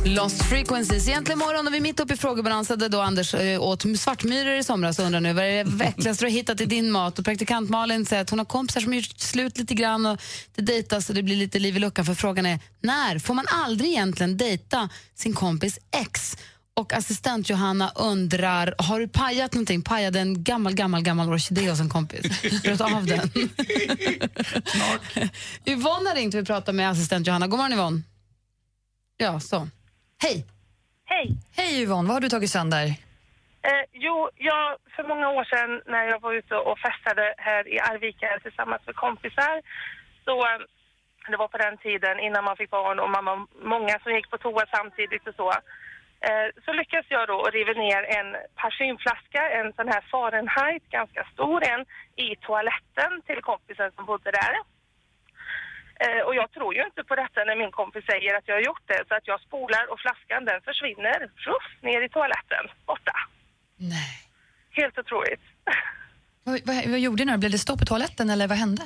Lost 0.07 0.43
Frequencies. 0.43 1.07
Egentligen 1.07 1.39
morgon 1.39 1.67
och 1.67 1.73
vi 1.73 1.77
är 1.77 1.81
mitt 1.81 1.99
uppe 1.99 2.13
i 2.13 2.17
frågebalansen 2.17 2.79
där 2.79 2.89
då 2.89 3.01
Anders 3.01 3.33
eh, 3.33 3.61
åt 3.61 3.99
svartmyror 3.99 4.55
i 4.55 4.63
somras 4.63 4.99
och 4.99 5.05
undrar 5.05 5.19
nu 5.19 5.33
vad 5.33 5.45
är 5.45 5.63
det 5.63 5.83
äckligaste 5.85 6.25
du 6.25 6.29
har 6.29 6.31
hittat 6.31 6.61
i 6.61 6.65
din 6.65 6.91
mat? 6.91 7.19
Och 7.19 7.25
praktikant 7.25 7.69
Malin 7.69 8.05
säger 8.05 8.21
att 8.21 8.29
hon 8.29 8.39
har 8.39 8.45
kompisar 8.45 8.81
som 8.81 8.93
gjort 8.93 9.19
slut 9.19 9.57
lite 9.57 9.73
grann 9.73 10.05
och 10.05 10.21
det 10.55 10.61
dejtas 10.61 11.09
och 11.09 11.15
det 11.15 11.23
blir 11.23 11.35
lite 11.35 11.59
liv 11.59 11.77
i 11.77 11.79
luckan 11.79 12.05
för 12.05 12.13
frågan 12.13 12.45
är 12.45 12.59
när 12.81 13.19
får 13.19 13.33
man 13.33 13.45
aldrig 13.47 13.89
egentligen 13.89 14.37
dejta 14.37 14.89
sin 15.15 15.33
kompis 15.33 15.79
ex? 15.91 16.37
Och 16.73 16.93
assistent 16.93 17.49
Johanna 17.49 17.91
undrar, 17.95 18.75
har 18.77 18.99
du 18.99 19.07
pajat 19.07 19.53
någonting? 19.53 19.81
Pajade 19.81 20.19
en 20.19 20.43
gammal, 20.43 20.73
gammal, 20.73 21.01
gammal 21.01 21.29
orkidé 21.29 21.69
hos 21.69 21.79
en 21.79 21.89
kompis. 21.89 22.41
Bröt 22.63 22.81
av 22.81 23.05
den. 23.05 23.29
Yvonne 25.65 26.09
har 26.09 26.15
ringt 26.15 26.33
och 26.33 26.39
vi 26.39 26.45
pratar 26.45 26.73
med 26.73 26.89
assistent 26.89 27.27
Johanna. 27.27 27.47
God 27.47 27.59
morgon 27.59 27.73
Yvonne. 27.73 28.01
Ja, 29.17 29.39
så. 29.39 29.67
Hej. 30.23 30.45
Hej. 31.05 31.27
Hej 31.57 31.81
Yvonne, 31.83 32.07
vad 32.07 32.15
har 32.15 32.21
du 32.21 32.29
tagit 32.29 32.49
sönder? 32.49 32.85
Eh, 33.67 33.85
jo, 33.93 34.29
jag, 34.35 34.77
för 34.95 35.03
många 35.03 35.29
år 35.29 35.43
sedan 35.43 35.81
när 35.85 36.03
jag 36.11 36.19
var 36.21 36.33
ute 36.33 36.55
och 36.55 36.79
festade 36.79 37.33
här 37.37 37.67
i 37.67 37.79
Arvika 37.79 38.39
tillsammans 38.43 38.81
med 38.85 38.95
kompisar, 38.95 39.55
så 40.25 40.35
eh, 40.49 40.59
det 41.31 41.37
var 41.37 41.47
på 41.47 41.57
den 41.57 41.77
tiden 41.77 42.19
innan 42.19 42.43
man 42.43 42.57
fick 42.57 42.69
barn 42.69 42.99
och 42.99 43.09
man 43.09 43.25
var 43.25 43.37
många 43.75 43.99
som 43.99 44.11
gick 44.13 44.29
på 44.29 44.37
toa 44.37 44.65
samtidigt 44.77 45.27
och 45.27 45.35
så. 45.35 45.49
Eh, 46.27 46.47
så 46.65 46.73
lyckades 46.73 47.05
jag 47.09 47.27
då 47.27 47.39
riva 47.57 47.73
ner 47.73 48.01
en 48.17 48.29
parfymflaska, 48.61 49.41
en 49.59 49.73
sån 49.73 49.87
här 49.93 50.03
Fahrenheit, 50.11 50.83
ganska 50.89 51.21
stor 51.33 51.59
en, 51.71 51.81
i 52.25 52.35
toaletten 52.35 53.11
till 53.27 53.41
kompisen 53.41 53.91
som 53.95 54.05
bodde 54.05 54.31
där. 54.31 54.53
Eh, 56.03 56.21
och 56.27 56.35
jag 56.35 56.51
tror 56.51 56.75
ju 56.75 56.83
inte 56.85 57.03
på 57.03 57.15
detta 57.15 57.43
när 57.43 57.55
min 57.55 57.71
kompis 57.71 58.05
säger 58.05 58.37
att 58.37 58.47
jag 58.47 58.55
har 58.55 58.61
gjort 58.61 58.87
det. 58.87 59.03
Så 59.07 59.13
att 59.15 59.27
jag 59.27 59.41
spolar 59.41 59.91
och 59.91 59.99
flaskan 59.99 60.45
den 60.45 60.61
försvinner 60.61 61.19
ruff, 61.19 61.67
ner 61.81 62.01
i 62.01 62.09
toaletten, 62.09 62.65
borta. 62.85 63.15
Nej. 63.77 64.13
Helt 64.71 64.97
otroligt. 64.99 65.41
Vad, 66.43 66.61
vad, 66.65 66.75
vad 66.93 66.99
gjorde 66.99 67.25
ni 67.25 67.31
då? 67.31 67.37
Blev 67.37 67.51
det 67.51 67.57
stopp 67.57 67.81
i 67.81 67.85
toaletten 67.85 68.29
eller 68.29 68.47
vad 68.47 68.57
hände? 68.57 68.83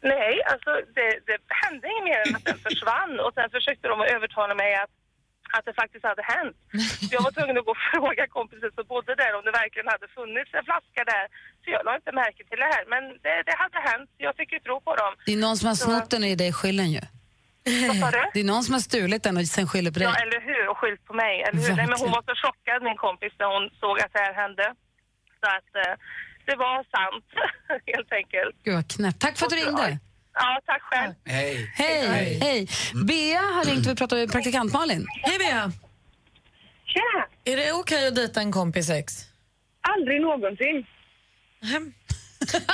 Nej, 0.00 0.42
alltså 0.52 0.70
det, 0.94 1.08
det 1.26 1.38
hände 1.48 1.88
inget 1.88 2.04
mer 2.04 2.20
än 2.28 2.36
att 2.36 2.44
den 2.44 2.58
försvann 2.58 3.20
och 3.20 3.32
sen 3.34 3.50
försökte 3.50 3.88
de 3.88 4.00
att 4.00 4.10
övertala 4.10 4.54
mig 4.54 4.74
att, 4.74 4.90
att 5.56 5.64
det 5.68 5.74
faktiskt 5.82 6.04
hade 6.10 6.24
hänt. 6.34 6.56
Så 7.06 7.10
jag 7.16 7.22
var 7.26 7.32
tvungen 7.38 7.56
att 7.58 7.66
gå 7.68 7.72
och 7.76 7.84
fråga 7.94 8.22
kompisen 8.38 8.70
som 8.76 8.84
bodde 8.92 9.12
där 9.22 9.32
om 9.38 9.42
det 9.46 9.54
verkligen 9.62 9.88
hade 9.94 10.08
funnits 10.18 10.50
en 10.58 10.64
flaska 10.68 11.02
där. 11.14 11.24
Så 11.62 11.66
jag 11.74 11.82
la 11.86 11.92
inte 12.00 12.12
märke 12.22 12.42
till 12.48 12.60
det 12.64 12.70
här, 12.74 12.84
men 12.92 13.02
det, 13.24 13.34
det 13.48 13.56
hade 13.62 13.78
hänt. 13.90 14.10
Jag 14.26 14.34
fick 14.38 14.50
ju 14.56 14.60
tro 14.66 14.76
på 14.88 14.92
dem. 15.02 15.12
Det 15.26 15.32
är 15.36 15.42
någon 15.46 15.56
som 15.60 15.66
har 15.72 15.78
snott 15.86 16.08
den 16.12 16.22
och 16.24 16.30
är 16.34 16.36
dig 16.44 16.52
skylden 16.60 16.90
ju. 16.96 17.04
Det 18.34 18.40
är 18.44 18.50
någon 18.52 18.64
som 18.66 18.72
har 18.74 18.80
stulit 18.90 19.22
den 19.22 19.36
och 19.36 19.46
sen 19.56 19.66
skyller 19.70 19.90
på 19.94 19.98
dig. 19.98 20.08
Ja, 20.08 20.14
eller 20.24 20.40
hur? 20.50 20.68
Och 20.70 20.78
skyllt 20.80 21.04
på 21.08 21.14
mig, 21.24 21.34
eller 21.46 21.60
hur? 21.64 21.74
Nej, 21.76 21.86
men 21.92 21.98
hon 22.02 22.10
var 22.16 22.22
så 22.30 22.34
chockad, 22.46 22.82
min 22.82 22.96
kompis, 23.06 23.32
när 23.38 23.48
hon 23.54 23.64
såg 23.82 23.96
att 24.04 24.12
det 24.12 24.22
här 24.26 24.34
hände. 24.42 24.66
Så 25.40 25.46
att 25.56 25.70
eh, 25.82 25.94
det 26.48 26.56
var 26.56 26.76
sant, 26.96 27.26
helt 27.94 28.12
enkelt. 28.12 28.54
Gud 28.64 28.74
vad 28.74 28.88
knäppt. 28.94 29.20
Tack 29.20 29.34
för 29.38 29.46
att 29.46 29.50
du 29.50 29.56
ringde. 29.56 29.98
Ja, 30.40 30.60
tack 30.66 30.82
själv. 30.82 31.12
Hej. 31.24 31.70
Hej. 31.74 32.38
Hej. 32.42 32.68
Bea 33.08 33.40
har 33.40 33.64
ringt 33.64 33.86
och 33.86 33.92
vi 33.92 33.96
pratar 33.96 34.16
med 34.16 34.32
praktikant 34.32 34.72
Malin. 34.72 35.06
Hej 35.22 35.38
Bea! 35.38 35.72
Tjena! 36.92 37.22
Är 37.44 37.56
det 37.56 37.72
okej 37.72 38.08
att 38.08 38.14
dejta 38.14 38.40
en 38.40 38.52
kompis 38.52 38.90
ex? 38.90 39.12
Aldrig 39.80 40.20
någonsin. 40.20 40.86
Nähä. 41.62 41.80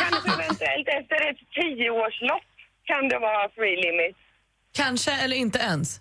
Kanske 0.04 0.28
eventuellt 0.38 0.88
efter 0.98 1.18
ett 1.30 1.40
tioårslopp 1.56 2.48
kan 2.90 3.08
det 3.08 3.18
vara 3.18 3.48
free 3.56 3.76
limit. 3.84 4.16
Kanske 4.80 5.12
eller 5.24 5.36
inte 5.36 5.58
ens? 5.58 6.00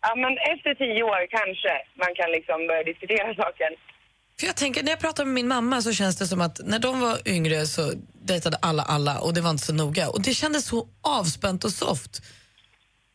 Ja, 0.00 0.14
men 0.22 0.32
efter 0.52 0.70
tio 0.74 1.02
år 1.02 1.22
kanske 1.38 1.72
man 2.02 2.12
kan 2.18 2.30
liksom 2.36 2.58
börja 2.68 2.84
diskutera 2.90 3.34
saken. 3.42 3.72
För 4.40 4.46
jag 4.46 4.56
tänker, 4.56 4.82
när 4.82 4.90
jag 4.90 5.00
pratar 5.00 5.24
med 5.24 5.34
min 5.34 5.48
mamma 5.48 5.82
så 5.82 5.92
känns 5.92 6.16
det 6.16 6.26
som 6.26 6.40
att 6.40 6.60
när 6.64 6.78
de 6.78 7.00
var 7.00 7.28
yngre 7.28 7.66
så 7.66 7.92
dejtade 8.24 8.56
alla 8.62 8.82
alla 8.82 9.18
och 9.18 9.34
det 9.34 9.40
var 9.40 9.50
inte 9.50 9.64
så 9.64 9.72
noga. 9.72 10.08
Och 10.08 10.22
det 10.22 10.34
kändes 10.34 10.66
så 10.66 10.88
avspänt 11.02 11.64
och 11.64 11.70
soft. 11.72 12.22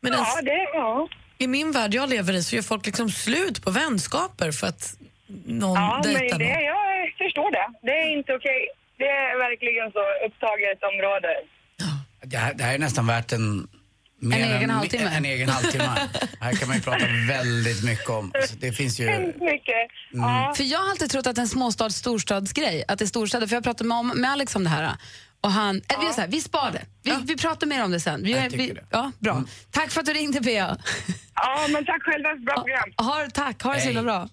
Men 0.02 0.14
Ja, 0.14 0.42
det, 0.42 0.52
ja. 0.74 1.08
i 1.38 1.48
min 1.48 1.72
värld 1.72 1.94
jag 1.94 2.10
lever 2.10 2.34
i 2.34 2.44
så 2.44 2.56
gör 2.56 2.64
folk 2.64 2.86
liksom 2.86 3.10
slut 3.10 3.64
på 3.64 3.72
vänskaper 3.72 4.52
för 4.52 4.68
att 4.68 4.98
någon 5.46 5.76
Ja, 5.76 6.02
men 6.04 6.14
dejtar 6.14 6.40
det, 6.40 6.46
någon. 6.54 6.64
jag 6.64 7.14
förstår 7.18 7.52
det. 7.52 7.68
Det 7.88 7.92
är 7.92 8.18
inte 8.18 8.34
okej. 8.34 8.68
Det 8.98 9.08
är 9.08 9.38
verkligen 9.38 9.92
så 9.92 10.00
upptaget 10.28 10.84
område. 10.84 11.30
Det 12.24 12.38
här, 12.38 12.54
det 12.54 12.64
här 12.64 12.74
är 12.74 12.80
nästan 12.80 13.08
värt 13.08 13.32
en... 13.32 13.68
mer 14.22 14.38
egen 14.38 14.64
än- 14.64 14.70
halvtimme. 14.70 15.10
En 15.18 15.26
egen 15.26 15.50
halvtimme. 15.50 15.84
här 16.40 16.54
kan 16.56 16.68
man 16.68 16.78
ju 16.78 16.84
prata 16.84 17.06
väldigt 17.28 17.84
mycket 17.84 18.10
om. 18.10 18.32
Så 18.50 18.56
det 18.56 18.72
finns 18.72 19.00
ju... 19.00 19.06
Mycket. 19.40 19.76
Ja. 20.12 20.54
För 20.58 20.64
jag 20.64 20.80
har 20.80 20.90
alltid 20.90 21.10
trott 21.10 21.28
att 21.28 21.36
det 21.36 21.40
är 21.40 21.44
en 21.44 21.48
småstads 21.48 21.96
storstadsgrej. 21.96 22.84
Att 22.88 23.00
det 23.00 23.06
är 23.06 23.08
storstäder. 23.08 23.48
För 23.48 23.56
jag 23.56 23.64
pratade 23.64 23.88
med, 23.88 23.98
om- 23.98 24.08
med 24.16 24.32
Alex 24.32 24.56
om 24.56 24.64
det 24.64 24.70
här. 24.70 24.92
Och 25.44 25.52
han, 25.52 25.76
äh, 25.88 26.00
vi, 26.08 26.14
så 26.14 26.22
här, 26.22 26.28
vi 26.28 26.42
spar 26.42 26.72
det. 26.72 26.86
Vi, 27.04 27.18
vi 27.24 27.38
pratar 27.38 27.68
mer 27.68 27.84
om 27.84 27.92
det 27.92 28.00
sen. 28.00 28.24
Vi, 28.24 28.48
vi, 28.52 28.68
det. 28.72 28.84
Ja, 28.90 29.12
bra. 29.20 29.44
Tack 29.72 29.92
för 29.92 30.00
att 30.00 30.06
du 30.06 30.14
ringde 30.14 30.42
Bea. 30.42 30.78
ja, 31.36 31.68
men 31.70 31.86
tack 31.86 32.02
själva 32.04 32.30
för 32.30 32.38
bra 32.46 32.56
program. 32.56 32.90
Har, 32.96 33.28
tack, 33.30 33.64
ha 33.64 33.74
det 33.74 33.80
så 33.80 33.86
Hej. 33.86 33.94
himla 33.96 34.04
bra. 34.14 34.30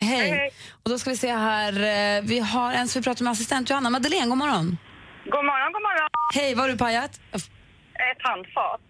Hej. 0.00 0.30
Hej. 0.30 0.50
Och 0.82 0.90
då 0.90 0.98
ska 0.98 1.10
vi 1.10 1.16
se 1.16 1.32
här. 1.32 1.72
eh, 2.18 2.22
Vi 2.24 2.38
har 2.38 2.72
en 2.72 2.88
som 2.88 3.00
vi 3.00 3.04
pratar 3.04 3.24
med 3.24 3.30
assistent 3.30 3.70
Johanna. 3.70 3.90
Madeleine, 3.90 4.26
god 4.26 4.38
morgon. 4.38 4.78
God 5.24 5.44
morgon, 5.44 5.72
god 5.72 5.82
morgon. 5.82 6.08
Hej, 6.34 6.54
vad 6.54 6.64
har 6.64 6.68
du 6.72 6.78
pajat? 6.78 7.20
Ett 7.32 8.22
handfat. 8.22 8.80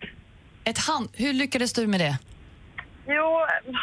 Ett 0.71 0.81
hand. 0.91 1.09
Hur 1.23 1.33
lyckades 1.43 1.73
du 1.79 1.83
med 1.93 2.01
det? 2.07 2.15
Jo, 3.17 3.29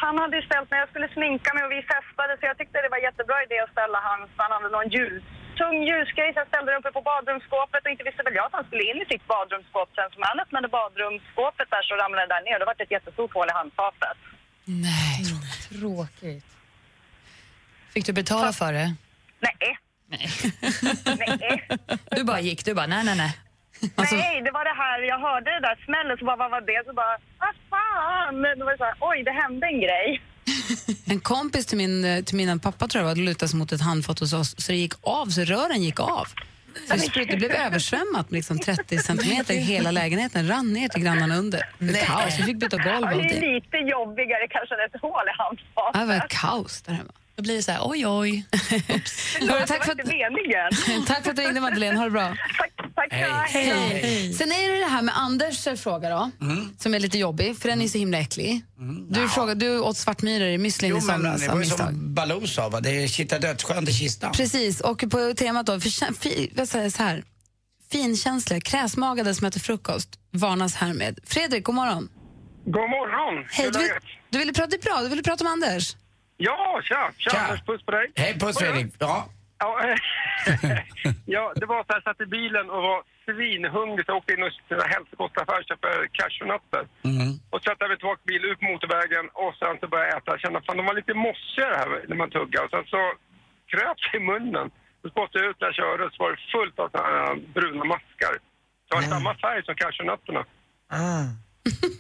han 0.02 0.16
hade 0.22 0.36
ju 0.40 0.44
ställt 0.50 0.68
mig, 0.72 0.78
jag 0.84 0.90
skulle 0.94 1.10
sminka 1.18 1.50
mig 1.56 1.62
och 1.68 1.74
vi 1.78 1.82
festade 1.94 2.32
så 2.38 2.44
jag 2.50 2.58
tyckte 2.60 2.76
det 2.86 2.92
var 2.96 3.02
jättebra 3.08 3.38
idé 3.46 3.58
att 3.66 3.74
ställa 3.78 3.98
hans, 4.10 4.28
han 4.44 4.52
hade 4.56 4.70
någon 4.76 4.90
ljus, 4.96 5.24
tung 5.62 5.78
ljusgrej 5.90 6.30
så 6.34 6.38
jag 6.42 6.50
ställde 6.52 6.70
den 6.72 6.80
uppe 6.82 6.92
på 6.98 7.02
badrumsskåpet 7.12 7.82
och 7.86 7.92
inte 7.94 8.06
visste 8.08 8.22
väl 8.26 8.38
jag 8.40 8.46
att 8.48 8.58
han 8.60 8.66
skulle 8.68 8.84
in 8.90 9.00
i 9.04 9.06
sitt 9.12 9.26
badrumsskåp 9.34 9.90
sen. 9.98 10.10
Så 10.12 10.18
när 10.22 10.30
han 10.34 10.40
öppnade 10.44 10.68
badrumsskåpet 10.78 11.68
där 11.74 11.84
så 11.88 11.94
ramlade 12.02 12.26
det 12.26 12.34
där 12.36 12.44
ner 12.46 12.56
och 12.58 12.62
det 12.64 12.70
var 12.72 12.78
ett 12.86 12.96
jättestort 12.98 13.34
hål 13.38 13.48
i 13.52 13.56
handfatet. 13.62 14.18
Nej, 14.88 15.18
tråkigt. 15.70 16.50
Fick 17.94 18.06
du 18.10 18.14
betala 18.22 18.52
för 18.62 18.72
det? 18.80 18.88
Nej. 19.48 19.64
Nej. 21.22 21.68
Du 22.16 22.22
bara 22.24 22.42
gick, 22.48 22.66
du 22.66 22.72
bara 22.80 22.88
nej, 22.94 23.04
nej, 23.10 23.18
nej. 23.24 23.34
Alltså- 23.96 24.16
Nej, 24.16 24.42
det 24.42 24.52
var 24.52 24.64
det 24.72 24.76
här, 24.84 25.02
jag 25.02 25.20
hörde 25.20 25.50
det 25.52 25.60
där 25.60 25.78
smällen 25.86 26.18
så 26.18 26.26
bara 26.26 26.36
vad 26.36 26.52
var 26.52 26.62
det? 26.62 26.82
Så 26.88 26.94
bara, 26.94 27.18
vad 27.44 27.56
fan? 27.72 28.42
Det 28.60 28.64
var 28.66 28.78
så 28.78 28.84
här, 28.84 28.96
oj 29.00 29.24
det 29.24 29.32
hände 29.32 29.68
en 29.68 29.80
grej. 29.82 30.22
En 31.08 31.20
kompis 31.20 31.66
till 31.66 31.78
min, 31.78 32.24
till 32.26 32.36
min 32.38 32.60
pappa 32.60 32.88
tror 32.88 33.02
jag 33.04 33.10
var, 33.10 33.16
lutade 33.16 33.50
sig 33.50 33.60
mot 33.60 33.72
ett 33.72 33.82
handfat 33.82 34.20
hos 34.20 34.34
oss 34.34 34.56
så 34.58 34.72
det 34.72 34.78
gick 34.78 34.94
av, 35.02 35.26
så 35.26 35.42
rören 35.42 35.84
gick 35.84 36.00
av. 36.00 36.28
Så 36.88 36.96
det, 37.20 37.36
blev 37.38 37.52
översvämmat 37.52 38.32
liksom 38.32 38.60
30 38.60 38.98
centimeter 38.98 39.54
hela 39.54 39.92
lägenheten, 39.92 40.48
rann 40.48 40.74
ner 40.74 40.88
till 40.88 41.04
grannarna 41.04 41.36
under. 41.38 41.62
Det 41.80 41.86
var 41.86 42.00
kaos, 42.06 42.40
vi 42.40 42.44
fick 42.44 42.58
byta 42.60 42.78
golv 42.78 42.88
och 42.88 42.94
Ja, 42.96 43.00
det 43.02 43.16
är 43.16 43.24
allting. 43.24 43.54
lite 43.54 43.78
jobbigare 43.78 44.48
kanske 44.50 44.76
än 44.76 44.82
ett 44.96 45.02
hål 45.02 45.22
i 45.28 45.34
handfatet. 45.38 46.02
Det 46.02 46.06
var 46.08 46.26
kaos 46.30 46.82
där 46.82 46.94
hemma. 46.94 47.12
Då 47.38 47.44
blir 47.44 47.56
det 47.56 47.64
så 47.64 47.72
här, 47.72 47.80
oj, 47.84 48.08
oj. 48.08 48.46
Hörru, 48.52 48.80
tack, 48.88 49.10
för 49.10 49.40
Det 49.40 49.48
var 49.48 49.62
att, 49.62 49.90
inte 49.90 50.04
meningen. 50.06 51.06
tack 51.08 51.24
för 51.24 51.30
att 51.30 51.36
du 51.36 51.42
ringde 51.42 51.62
Madeleine, 51.62 51.98
ha 51.98 52.06
det 52.06 52.12
bra. 52.12 52.28
Tack, 52.58 52.72
tack 52.96 53.08
Hej. 53.12 53.32
Hej. 53.48 54.02
Hej. 54.04 54.34
Sen 54.34 54.52
är 54.52 54.72
det 54.72 54.80
det 54.80 54.86
här 54.86 55.02
med 55.02 55.18
Anders 55.18 55.68
eh, 55.68 55.76
fråga 55.76 56.10
då, 56.10 56.32
som 56.78 56.94
är 56.94 57.00
lite 57.00 57.18
jobbig, 57.18 57.58
för 57.58 57.70
den 57.70 57.82
är 57.82 57.88
så 57.88 57.98
himla 57.98 58.18
äcklig. 58.18 58.66
Du, 59.10 59.30
frågade, 59.30 59.66
du 59.66 59.80
åt 59.80 59.98
svartmyror 59.98 60.48
i 60.48 60.58
müslin 60.58 60.90
Jo, 60.90 60.98
i 60.98 61.02
men 61.02 61.16
somras 61.16 61.42
det 61.42 61.48
var 61.48 61.60
ju 61.60 61.66
som 61.66 62.14
Baloo 62.14 62.48
sa, 62.48 62.70
va? 62.70 62.80
det 62.80 63.04
är 63.04 63.08
kitta 63.08 63.40
dödsskönt 63.40 63.90
i 63.90 63.94
kistan. 63.94 64.32
Precis, 64.32 64.82
och 64.82 65.04
på 65.12 65.34
temat 65.38 65.66
då, 65.66 65.80
för, 65.80 66.14
fi, 66.14 66.52
vad 66.56 66.70
säger 66.70 66.90
så 66.90 67.04
här, 67.04 67.24
finkänsliga, 67.92 68.62
kräsmagade 68.62 69.36
som 69.36 69.48
äter 69.48 69.60
frukost 69.60 70.10
varnas 70.32 70.76
härmed. 70.76 71.20
Fredrik, 71.24 71.64
god 71.64 71.76
morgon. 71.76 72.10
God 72.66 72.90
morgon! 72.90 73.46
Hej, 73.52 73.70
du, 73.72 73.90
du 74.30 74.40
ville 74.40 74.54
prata 74.54 74.78
bra, 74.78 75.02
du 75.02 75.10
ville 75.10 75.24
prata 75.24 75.44
om 75.44 75.52
Anders. 75.52 75.96
Ja, 76.38 76.82
tja! 76.84 77.12
Tja, 77.18 77.32
Tja. 77.32 77.40
Anders, 77.40 77.62
puss 77.66 77.84
på 77.86 77.92
dig. 77.92 78.12
Hej, 78.16 78.40
puss 78.40 78.58
Fredrik. 78.60 78.94
Ja. 79.00 79.30
Ja, 79.58 79.72
ja, 81.36 81.54
det 81.56 81.66
var 81.66 81.80
så 81.84 81.90
här, 81.94 82.02
jag 82.02 82.04
satt 82.04 82.22
i 82.22 82.26
bilen 82.26 82.70
och 82.70 82.82
var 82.90 83.00
svinhungrig 83.26 84.06
så 84.06 84.12
jag 84.12 84.18
åkte 84.18 84.34
in 84.34 84.44
och 84.44 84.52
hälsokostaffär 84.94 85.60
och 85.60 85.68
köpte 85.70 85.88
cashewnötter. 86.18 86.84
Och 87.52 87.60
så 87.60 87.64
satte 87.66 87.86
jag 87.86 88.00
tillbaka 88.00 88.22
i 88.26 88.28
bilen 88.32 88.52
ut 88.52 88.60
på 88.60 88.66
motorvägen 88.72 89.26
och 89.44 89.54
sen 89.62 89.76
så 89.80 89.86
började 89.88 90.10
jag 90.12 90.18
äta. 90.18 90.32
Jag 90.36 90.42
kände 90.44 90.62
fan, 90.66 90.78
de 90.78 90.86
var 90.86 90.96
lite 91.02 91.14
mossiga 91.28 91.68
det 91.70 91.78
här 91.82 91.90
när 92.10 92.18
man 92.22 92.30
tuggar. 92.38 92.62
Och 92.66 92.72
sen 92.76 92.86
så 92.96 93.02
kröp 93.72 94.00
sig 94.00 94.20
i 94.20 94.24
munnen. 94.32 94.68
Så 95.02 95.06
spottade 95.14 95.40
jag 95.44 95.50
ut 95.52 95.60
när 95.62 95.68
jag 95.72 95.80
körde 95.82 96.04
så 96.14 96.18
var 96.24 96.30
det 96.34 96.42
fullt 96.56 96.78
av 96.84 96.88
såna 96.90 97.04
här 97.04 97.36
bruna 97.58 97.84
maskar. 97.94 98.34
Det 98.88 98.92
var 98.96 99.02
samma 99.16 99.32
färg 99.44 99.60
som 99.66 99.76
cashewnötterna. 99.76 100.42
Ah. 101.04 101.26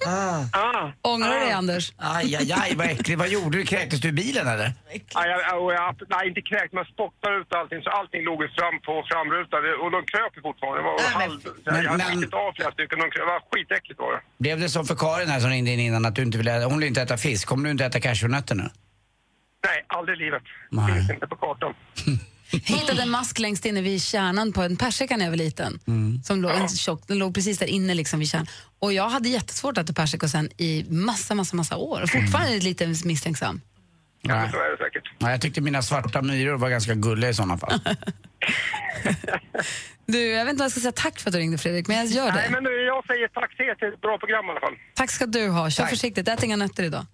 Ah. 0.05 0.43
Ah. 0.51 0.91
Ångrar 1.13 1.34
du 1.34 1.39
dig, 1.39 1.51
Anders? 1.51 1.93
Aj, 1.98 2.36
aj, 2.36 2.51
aj, 2.62 2.75
vad 2.75 2.88
äckligt. 2.88 3.19
Vad 3.19 3.29
gjorde 3.29 3.57
du? 3.57 3.65
Kräktes 3.65 4.00
du 4.01 4.07
i 4.07 4.12
bilen 4.12 4.48
eller? 4.48 4.74
Jag, 5.13 5.63
och 5.63 5.74
jag, 5.74 5.95
nej, 6.10 6.27
inte 6.27 6.41
kräkt, 6.41 6.74
men 6.74 6.86
spottade 6.86 7.36
ut 7.41 7.53
allting 7.53 7.81
så 7.81 7.89
allting 7.89 8.22
låg 8.24 8.39
fram 8.60 8.75
på 8.88 8.93
framrutan 9.12 9.60
och 9.84 9.91
de 9.91 10.00
kröp 10.12 10.34
fortfarande. 10.48 10.79
Det 10.79 10.84
var 10.84 11.00
halv... 11.22 11.39
men- 11.65 11.84
jag 11.84 11.91
hade 11.91 12.03
men- 12.03 12.07
skitit 12.17 12.34
av 12.34 12.53
flera 12.57 12.72
stycken. 12.72 13.00
De 13.00 13.05
kröp, 13.13 13.25
det 13.25 13.31
var 13.36 13.41
skitäckligt 13.51 14.00
var 14.00 14.12
det. 14.13 14.22
Blev 14.38 14.60
det 14.60 14.69
som 14.69 14.86
för 14.86 14.95
Karin 14.95 15.29
här 15.29 15.39
som 15.39 15.50
ringde 15.50 15.72
in 15.72 15.79
innan 15.79 16.05
att 16.05 16.15
du 16.15 16.22
inte 16.22 16.38
ville, 16.38 16.51
hon 16.65 16.77
vill 16.79 16.88
inte 16.88 17.01
äta 17.01 17.17
fisk. 17.17 17.48
Kommer 17.48 17.63
du 17.63 17.72
inte 17.72 17.86
äta 17.86 18.00
cashewnötter 18.00 18.55
nu? 18.55 18.67
Nej, 19.67 19.79
aldrig 19.88 20.17
i 20.17 20.24
livet. 20.25 20.43
Nej. 20.72 20.93
Finns 20.93 21.10
inte 21.10 21.27
på 21.27 21.36
kartan. 21.36 21.74
Hittade 22.51 23.01
en 23.01 23.09
mask 23.09 23.39
längst 23.39 23.65
inne 23.65 23.81
vid 23.81 24.01
kärnan 24.01 24.53
på 24.53 24.61
en 24.61 24.77
persika 24.77 25.17
när 25.17 25.25
jag 25.25 25.31
var 25.31 25.37
liten. 25.37 25.79
Som 26.23 26.41
låg, 26.41 26.51
en 26.51 26.69
tjock, 26.69 27.03
den 27.07 27.17
låg 27.17 27.33
precis 27.35 27.57
där 27.57 27.67
inne 27.67 27.93
liksom 27.93 28.19
vid 28.19 28.29
kärnan. 28.29 28.47
Och 28.79 28.93
jag 28.93 29.09
hade 29.09 29.29
jättesvårt 29.29 29.77
att 29.77 29.83
äta 29.83 29.93
persika 29.93 30.27
sen 30.27 30.49
i 30.57 30.85
massa, 30.89 31.35
massa, 31.35 31.55
massa 31.55 31.77
år. 31.77 32.01
Och 32.01 32.09
fortfarande 32.09 32.55
är 32.55 32.61
lite 32.61 32.87
misstänksam. 32.87 33.61
Nej. 34.21 34.51
Så 34.51 34.57
är 34.57 34.71
det 34.71 34.77
säkert. 34.77 35.11
Nej, 35.19 35.31
jag 35.31 35.41
tyckte 35.41 35.61
mina 35.61 35.81
svarta 35.81 36.21
myror 36.21 36.57
var 36.57 36.69
ganska 36.69 36.93
gulliga 36.93 37.29
i 37.29 37.33
sådana 37.33 37.57
fall. 37.57 37.79
Du, 40.07 40.21
jag 40.31 40.45
vet 40.45 40.51
inte 40.51 40.59
vad 40.61 40.65
jag 40.65 40.71
ska 40.71 40.79
säga 40.81 40.91
tack 40.91 41.19
för 41.19 41.29
att 41.29 41.33
du 41.33 41.39
ringde 41.39 41.57
Fredrik, 41.57 41.87
men 41.87 41.97
jag 41.97 42.05
gör 42.05 42.31
Nej, 42.31 42.43
det. 42.47 42.51
men 42.51 42.63
nu, 42.63 42.69
jag 42.69 43.05
säger 43.05 43.27
tack 43.27 43.57
till 43.57 43.65
till 43.79 43.87
ett 43.87 44.01
bra 44.01 44.17
program 44.17 44.45
i 44.45 44.49
alla 44.49 44.59
fall. 44.59 44.73
Tack 44.93 45.11
ska 45.11 45.25
du 45.25 45.47
ha. 45.49 45.69
Kör 45.69 45.85
försiktigt, 45.85 46.27
ät 46.27 46.43
inga 46.43 46.55
nötter 46.55 46.83
idag. 46.83 47.05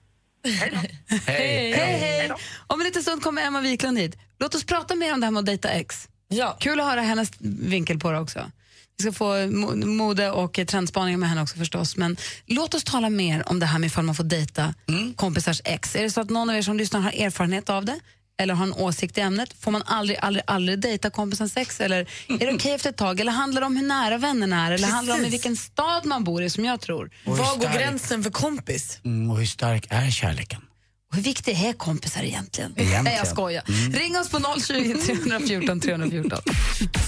Hej. 0.44 1.00
Hej, 1.28 1.72
hej! 1.74 2.32
Om 2.68 2.82
en 2.82 2.86
liten 2.86 3.02
stund 3.02 3.24
kommer 3.24 3.42
Emma 3.42 3.62
Wiklund 3.62 3.98
hit. 4.00 4.18
Låt 4.40 4.56
oss 4.56 4.64
prata 4.64 4.96
mer 4.96 5.14
om 5.14 5.20
det 5.20 5.26
här 5.26 5.32
med 5.32 5.40
att 5.40 5.46
dejta 5.46 5.70
ex. 5.70 6.08
Ja. 6.28 6.58
Kul 6.60 6.80
att 6.80 6.86
höra 6.86 7.02
hennes 7.02 7.32
vinkel 7.40 8.00
på 8.00 8.12
det 8.12 8.20
också. 8.20 8.52
Vi 8.98 9.04
ska 9.04 9.12
få 9.14 9.26
mo- 9.34 9.86
mode 9.86 10.32
och 10.32 10.60
trendspaningar 10.68 11.18
med 11.18 11.30
henne 11.30 11.42
också 11.42 11.58
förstås. 11.58 11.98
Men 11.98 12.18
låt 12.46 12.74
oss 12.74 12.84
tala 12.84 13.10
mer 13.10 13.50
om 13.50 13.60
det 13.60 13.66
här 13.66 13.80
med 13.80 13.88
ifall 13.88 14.04
man 14.04 14.16
får 14.16 14.24
dejta 14.24 14.74
kompisars 15.16 15.62
ex. 15.66 15.96
Är 15.96 16.04
det 16.04 16.10
så 16.12 16.22
att 16.22 16.30
någon 16.30 16.50
av 16.50 16.56
er 16.56 16.62
som 16.62 16.78
lyssnar 16.78 17.00
har 17.00 17.12
erfarenhet 17.12 17.70
av 17.70 17.86
det? 17.86 18.00
Eller 18.42 18.54
har 18.54 18.64
en 18.64 18.74
åsikt 18.74 19.18
i 19.18 19.22
ämnet? 19.22 19.54
Får 19.60 19.72
man 19.72 19.84
aldrig, 19.86 20.18
aldrig, 20.22 20.44
aldrig 20.48 20.80
dejta 20.80 21.10
kompisens 21.10 21.58
ex? 21.58 21.82
Eller 21.82 22.00
är 22.28 22.46
det 22.48 22.54
okej 22.54 22.72
efter 22.72 22.90
ett 22.90 22.98
tag? 22.98 23.20
Eller 23.20 23.32
handlar 23.32 23.62
det 23.62 23.68
om 23.68 23.76
hur 23.78 23.88
nära 23.88 24.18
vännerna 24.18 24.68
är? 24.68 24.72
Eller 24.72 24.88
handlar 24.88 25.14
det 25.14 25.20
om 25.20 25.22
i 25.22 25.24
Precis. 25.30 25.34
vilken 25.40 25.56
stad 25.58 26.06
man 26.06 26.24
bor 26.24 26.44
i, 26.44 26.50
som 26.50 26.66
jag 26.66 26.82
tror? 26.82 27.12
Var 27.26 27.58
går 27.58 27.78
gränsen 27.80 28.24
för 28.24 28.32
kompis? 28.32 29.00
Mm, 29.06 29.32
och 29.32 29.38
hur 29.38 29.46
stark 29.46 29.88
är 29.90 30.12
kärleken? 30.12 30.62
Och 31.10 31.16
hur 31.16 31.24
viktiga 31.24 31.58
är 31.70 31.74
kompisar 31.74 32.24
egentligen? 32.24 32.72
Egentligen. 32.72 33.04
Nej, 33.04 33.16
jag 33.18 33.28
skojar. 33.28 33.64
Ring 33.94 34.18
oss 34.18 34.30
på 34.30 34.40
020 34.68 34.96
314 35.26 35.80
314. 35.80 36.40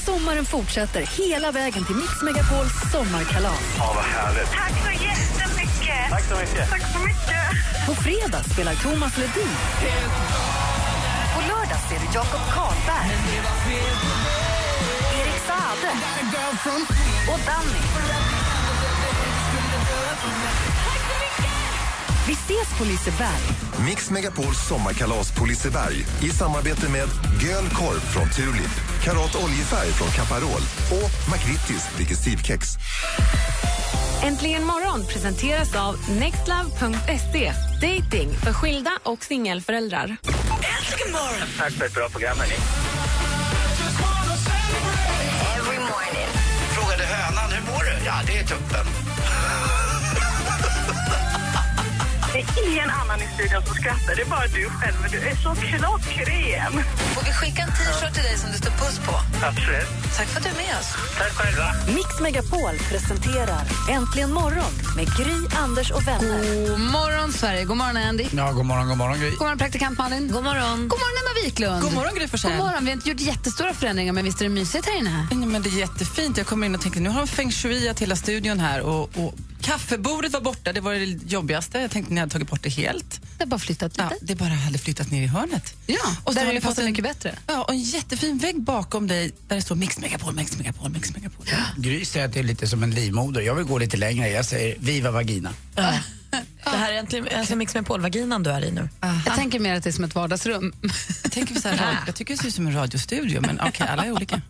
Sommaren 0.06 0.46
fortsätter 0.46 1.02
hela 1.02 1.52
vägen 1.52 1.86
till 1.86 1.96
Mix 1.96 2.22
Megapols 2.22 2.72
sommarkalas. 2.92 3.60
Ja, 3.78 3.92
vad 3.96 4.04
härligt. 4.04 4.52
Tack 4.52 4.72
så 4.86 4.92
jättemycket! 5.04 6.10
Tack 6.10 6.24
så 6.24 6.36
mycket. 6.36 6.70
Tack 6.70 6.82
så 6.94 7.00
mycket! 7.00 7.86
På 7.86 7.96
fredag 7.96 8.44
spelar 8.44 8.76
Thomas 8.76 9.18
Ledin. 9.18 9.48
På 11.84 11.94
lördag 11.94 12.04
ser 12.04 12.08
du 12.08 12.14
Jakob 12.14 12.42
Karlberg. 12.54 13.12
Erik 15.22 15.42
Saade. 15.48 15.92
Och 17.34 17.40
Danny. 17.46 17.80
Vi 22.28 22.34
ses 22.34 22.78
på 22.78 22.84
Liseberg. 22.84 23.42
Mix 23.86 24.12
Megapols 24.12 24.68
sommarkalas 24.68 25.32
på 25.32 25.46
Liseberg 25.46 26.06
i 26.22 26.30
samarbete 26.30 26.90
med 26.90 27.08
Göl 27.42 27.70
Korv 27.70 28.00
från 28.00 28.30
Tulip, 28.30 29.04
Karat 29.04 29.36
Oljefärg 29.44 29.92
från 29.92 30.08
Caparol 30.08 30.62
och 30.92 31.32
McVittys 31.32 31.98
Digestivkex. 31.98 32.68
Äntligen 34.24 34.64
morgon 34.64 35.06
presenteras 35.06 35.76
av 35.76 35.96
nextlove.se. 36.20 37.54
Dating 37.82 38.34
för 38.34 38.54
skilda 38.54 38.92
och 39.04 39.24
singelföräldrar. 39.24 40.18
Tack 41.58 41.72
för 41.72 41.86
ett 41.86 41.94
bra 41.94 42.10
program, 42.10 42.38
hörni. 42.40 42.56
Frågade 46.76 47.04
hönan, 47.04 47.52
hur 47.52 47.72
mår 47.72 47.84
du? 47.84 48.06
Ja, 48.06 48.14
det 48.28 48.38
är 48.38 48.44
tuppen. 48.44 49.13
Det 52.34 52.40
är 52.40 52.72
ingen 52.72 52.90
annan 52.90 53.20
i 53.22 53.28
studion 53.36 53.62
som 53.66 53.76
skrattar, 53.76 54.16
det 54.16 54.22
är 54.22 54.30
bara 54.36 54.48
du 54.48 54.64
själv. 54.70 54.98
Du 55.12 55.18
är 55.18 55.36
så 55.36 55.52
klockren. 55.56 56.74
Får 57.14 57.24
vi 57.26 57.34
skicka 57.40 57.62
en 57.62 57.72
t-shirt 57.78 58.14
till 58.14 58.24
dig 58.24 58.38
som 58.38 58.52
det 58.52 58.58
står 58.58 58.72
puss 58.72 58.98
på? 59.08 59.16
Absolut. 59.50 59.90
Tack 60.18 60.28
för 60.28 60.38
att 60.40 60.44
du 60.44 60.50
är 60.50 60.60
med 60.66 60.74
oss. 60.80 60.90
Tack 61.18 61.34
själva. 61.40 61.68
Mix 61.98 62.10
Megapol 62.22 62.76
presenterar 62.92 63.64
Äntligen 63.92 64.32
morgon 64.34 64.74
med 64.96 65.06
Gry, 65.18 65.38
Anders 65.64 65.92
och 65.92 66.08
vänner. 66.08 66.70
God 66.70 66.80
morgon, 66.80 67.32
Sverige. 67.34 67.64
God 67.66 67.78
morgon, 67.78 67.98
Andy. 67.98 68.26
Ja, 68.32 68.52
god 68.52 68.66
morgon, 68.66 68.88
god 68.88 68.98
morgon 68.98 69.20
Gry. 69.20 69.30
God 69.30 69.40
morgon, 69.40 69.58
praktikant 69.58 69.98
Malin. 69.98 70.32
God 70.32 70.44
morgon. 70.44 70.78
God 70.88 71.00
morgon, 71.04 71.16
Emma 71.22 71.34
Wiklund. 71.46 71.82
God 71.82 71.94
morgon, 71.94 72.16
Gry 72.16 72.28
Forssell. 72.28 72.52
God 72.52 72.60
morgon. 72.66 72.86
Vi 72.86 72.90
har 72.92 72.96
inte 72.98 73.10
gjort 73.10 73.20
jättestora 73.20 73.74
förändringar, 73.74 74.14
men 74.14 74.24
visst 74.26 74.42
är 74.42 74.46
det 74.46 74.50
mysigt 74.50 74.86
här 74.86 74.98
inne? 74.98 75.28
Nej, 75.32 75.48
men 75.48 75.62
det 75.62 75.70
är 75.70 75.80
jättefint. 75.80 76.38
Jag 76.38 76.48
kommer 76.48 76.66
in 76.68 76.76
och 76.76 76.82
tänkte 76.82 77.00
nu 77.00 77.10
har 77.10 77.20
de 77.20 77.28
feng 77.28 77.52
shuiat 77.52 78.00
hela 78.00 78.16
studion 78.16 78.60
här 78.60 78.82
och, 78.82 79.02
och 79.02 79.34
kaffebordet 79.64 80.34
var 80.34 80.42
borta. 80.42 80.74
Det 80.74 80.82
var 80.82 80.94
det 80.94 81.06
jobbigaste. 81.32 81.80
Jag 81.80 81.92
tänkte 81.92 82.14
ni 82.14 82.20
hade 82.20 82.32
tagit 82.32 82.50
bort 82.50 82.64
det 82.64 82.70
helt. 82.70 83.22
Det 83.38 83.46
bara 83.46 83.60
flyttat 83.60 83.92
lite. 83.98 84.08
Ja, 84.12 84.18
det 84.22 84.36
bara 84.36 84.50
hade 84.54 84.78
flyttat 84.78 85.12
ner 85.12 85.24
i 85.24 85.28
hörnet. 85.28 85.74
Ja, 85.88 85.96
Och 86.24 86.34
så 86.34 86.40
där 86.40 86.46
ni 86.54 86.60
det 86.76 86.82
en- 86.82 86.86
mycket 86.86 87.04
bättre. 87.04 87.36
Ja, 87.48 87.64
och 87.64 87.70
en 87.74 87.80
jättefin 87.80 88.38
vägg 88.38 88.62
bakom 88.62 89.08
dig 89.08 89.32
där 89.48 89.56
det 89.56 89.62
står 89.62 89.76
Mix 89.76 89.98
Megapol, 90.00 90.36
Mix 90.36 90.58
Megapol, 90.58 90.90
Mix 90.92 91.14
Megapol. 91.16 91.46
Gry 91.78 92.06
säger 92.06 92.26
att 92.26 92.34
det 92.34 92.40
är 92.40 92.44
lite 92.44 92.68
som 92.68 92.84
en 92.84 92.92
livmoder. 92.92 93.42
Jag 93.42 93.56
vill 93.56 93.66
gå 93.66 93.78
lite 93.78 93.98
längre. 93.98 94.30
Jag 94.30 94.46
säger 94.46 94.76
viva 94.80 95.12
vagina. 95.12 95.54
Det 96.64 96.78
här 96.78 96.90
är 96.90 96.94
egentligen 96.94 97.28
alltså 97.38 97.56
Mix 97.56 97.76
med 97.76 97.86
vaginan 97.88 98.44
du 98.44 98.50
är 98.50 98.66
i 98.66 98.72
nu. 98.72 98.90
Jag 99.26 99.36
tänker 99.36 99.60
mer 99.60 99.76
att 99.76 99.84
det 99.84 99.90
är 99.90 99.92
som 99.92 100.04
ett 100.04 100.16
vardagsrum. 100.16 100.74
Jag, 101.24 101.32
tänker 101.32 101.56
så 101.56 101.70
här, 101.70 101.98
jag 102.06 102.16
tycker 102.16 102.34
det 102.34 102.42
ser 102.42 102.48
ut 102.48 102.54
som 102.54 102.68
en 102.68 102.74
radiostudio, 102.74 103.42
men 103.42 103.60
okej, 103.60 103.88
alla 103.92 104.06
är 104.06 104.12
olika. 104.12 104.42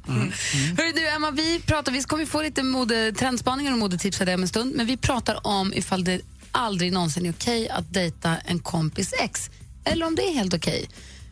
Hörru 0.77 0.91
du, 0.95 1.09
Emma, 1.09 1.31
vi, 1.31 1.59
pratar, 1.59 1.91
vi 1.91 2.03
kommer 2.03 2.25
få 2.25 2.41
lite 2.41 2.63
mode, 2.63 3.11
trendspaningar 3.11 3.71
och 3.71 3.77
modetips 3.77 4.19
här 4.19 4.33
om 4.33 4.41
en 4.41 4.47
stund, 4.47 4.75
men 4.75 4.85
vi 4.85 4.97
pratar 4.97 5.47
om 5.47 5.73
ifall 5.73 6.03
det 6.03 6.21
aldrig 6.51 6.93
någonsin 6.93 7.25
är 7.25 7.31
okej 7.31 7.69
att 7.69 7.93
dejta 7.93 8.37
en 8.45 8.59
kompis 8.59 9.13
ex, 9.19 9.49
eller 9.83 10.05
om 10.05 10.15
det 10.15 10.21
är 10.21 10.33
helt 10.33 10.53
okej. 10.53 10.89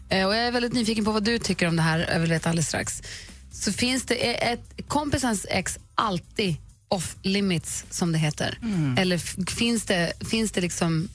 Eh, 0.09 0.27
och 0.27 0.35
jag 0.35 0.47
är 0.47 0.51
väldigt 0.51 0.73
nyfiken 0.73 1.05
på 1.05 1.11
vad 1.11 1.23
du 1.23 1.39
tycker 1.39 1.67
om 1.67 1.75
det 1.75 1.81
här, 1.81 2.09
jag 2.13 2.19
vill 2.19 2.29
veta 2.29 2.49
alldeles 2.49 2.67
strax. 2.67 3.01
Så 3.51 3.73
finns 3.73 4.03
det, 4.05 4.47
är 4.47 4.53
ett 4.53 4.87
kompisens 4.87 5.45
ex 5.49 5.77
alltid 5.95 6.55
off 6.91 7.15
limits, 7.21 7.85
som 7.89 8.11
det 8.11 8.17
heter? 8.17 8.57
Eller 8.97 9.15
f- 9.15 9.35
finns 9.47 9.83
det, 9.83 10.13
finns 10.29 10.51
det 10.51 10.61
liksom 10.61 11.07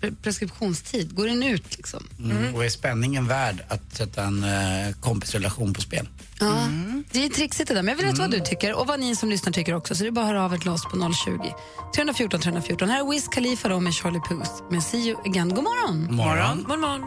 pre- 0.00 0.16
preskriptionstid? 0.22 1.14
Går 1.14 1.26
den 1.26 1.42
ut 1.42 1.76
liksom? 1.76 2.06
Mm. 2.18 2.54
Och 2.54 2.64
är 2.64 2.68
spänningen 2.68 3.26
värd 3.28 3.64
att 3.68 3.96
sätta 3.96 4.22
en 4.24 4.44
eh, 4.44 4.94
kompisrelation 5.00 5.74
på 5.74 5.80
spel? 5.80 6.08
Ja, 6.40 6.68
det 7.12 7.24
är 7.24 7.28
trixigt 7.28 7.68
det 7.68 7.74
där. 7.74 7.82
Men 7.82 7.88
jag 7.92 7.96
vill 7.96 8.06
veta 8.06 8.22
vad 8.22 8.30
du 8.30 8.40
tycker 8.40 8.74
och 8.74 8.86
vad 8.86 9.00
ni 9.00 9.16
som 9.16 9.28
lyssnar 9.28 9.52
tycker 9.52 9.74
också. 9.74 9.94
Så 9.94 10.02
det 10.02 10.08
är 10.08 10.10
bara 10.10 10.24
att 10.24 10.30
höra 10.30 10.44
av 10.44 10.54
er 10.54 10.58
till 10.58 10.70
oss 10.70 10.84
på 10.84 11.12
020 11.24 11.54
314 11.94 12.40
314. 12.40 12.88
Här 12.88 13.00
är 13.06 13.10
Wiz 13.10 13.28
Khalifa 13.28 13.68
då 13.68 13.80
med 13.80 13.94
Charlie 13.94 14.20
Puth 14.28 14.50
med 14.70 14.82
See 14.82 14.98
you 15.08 15.20
again. 15.26 15.48
God 15.48 15.64
morgon! 15.64 16.14
Morgon. 16.16 16.64
God 16.68 16.78
morgon. 16.78 17.02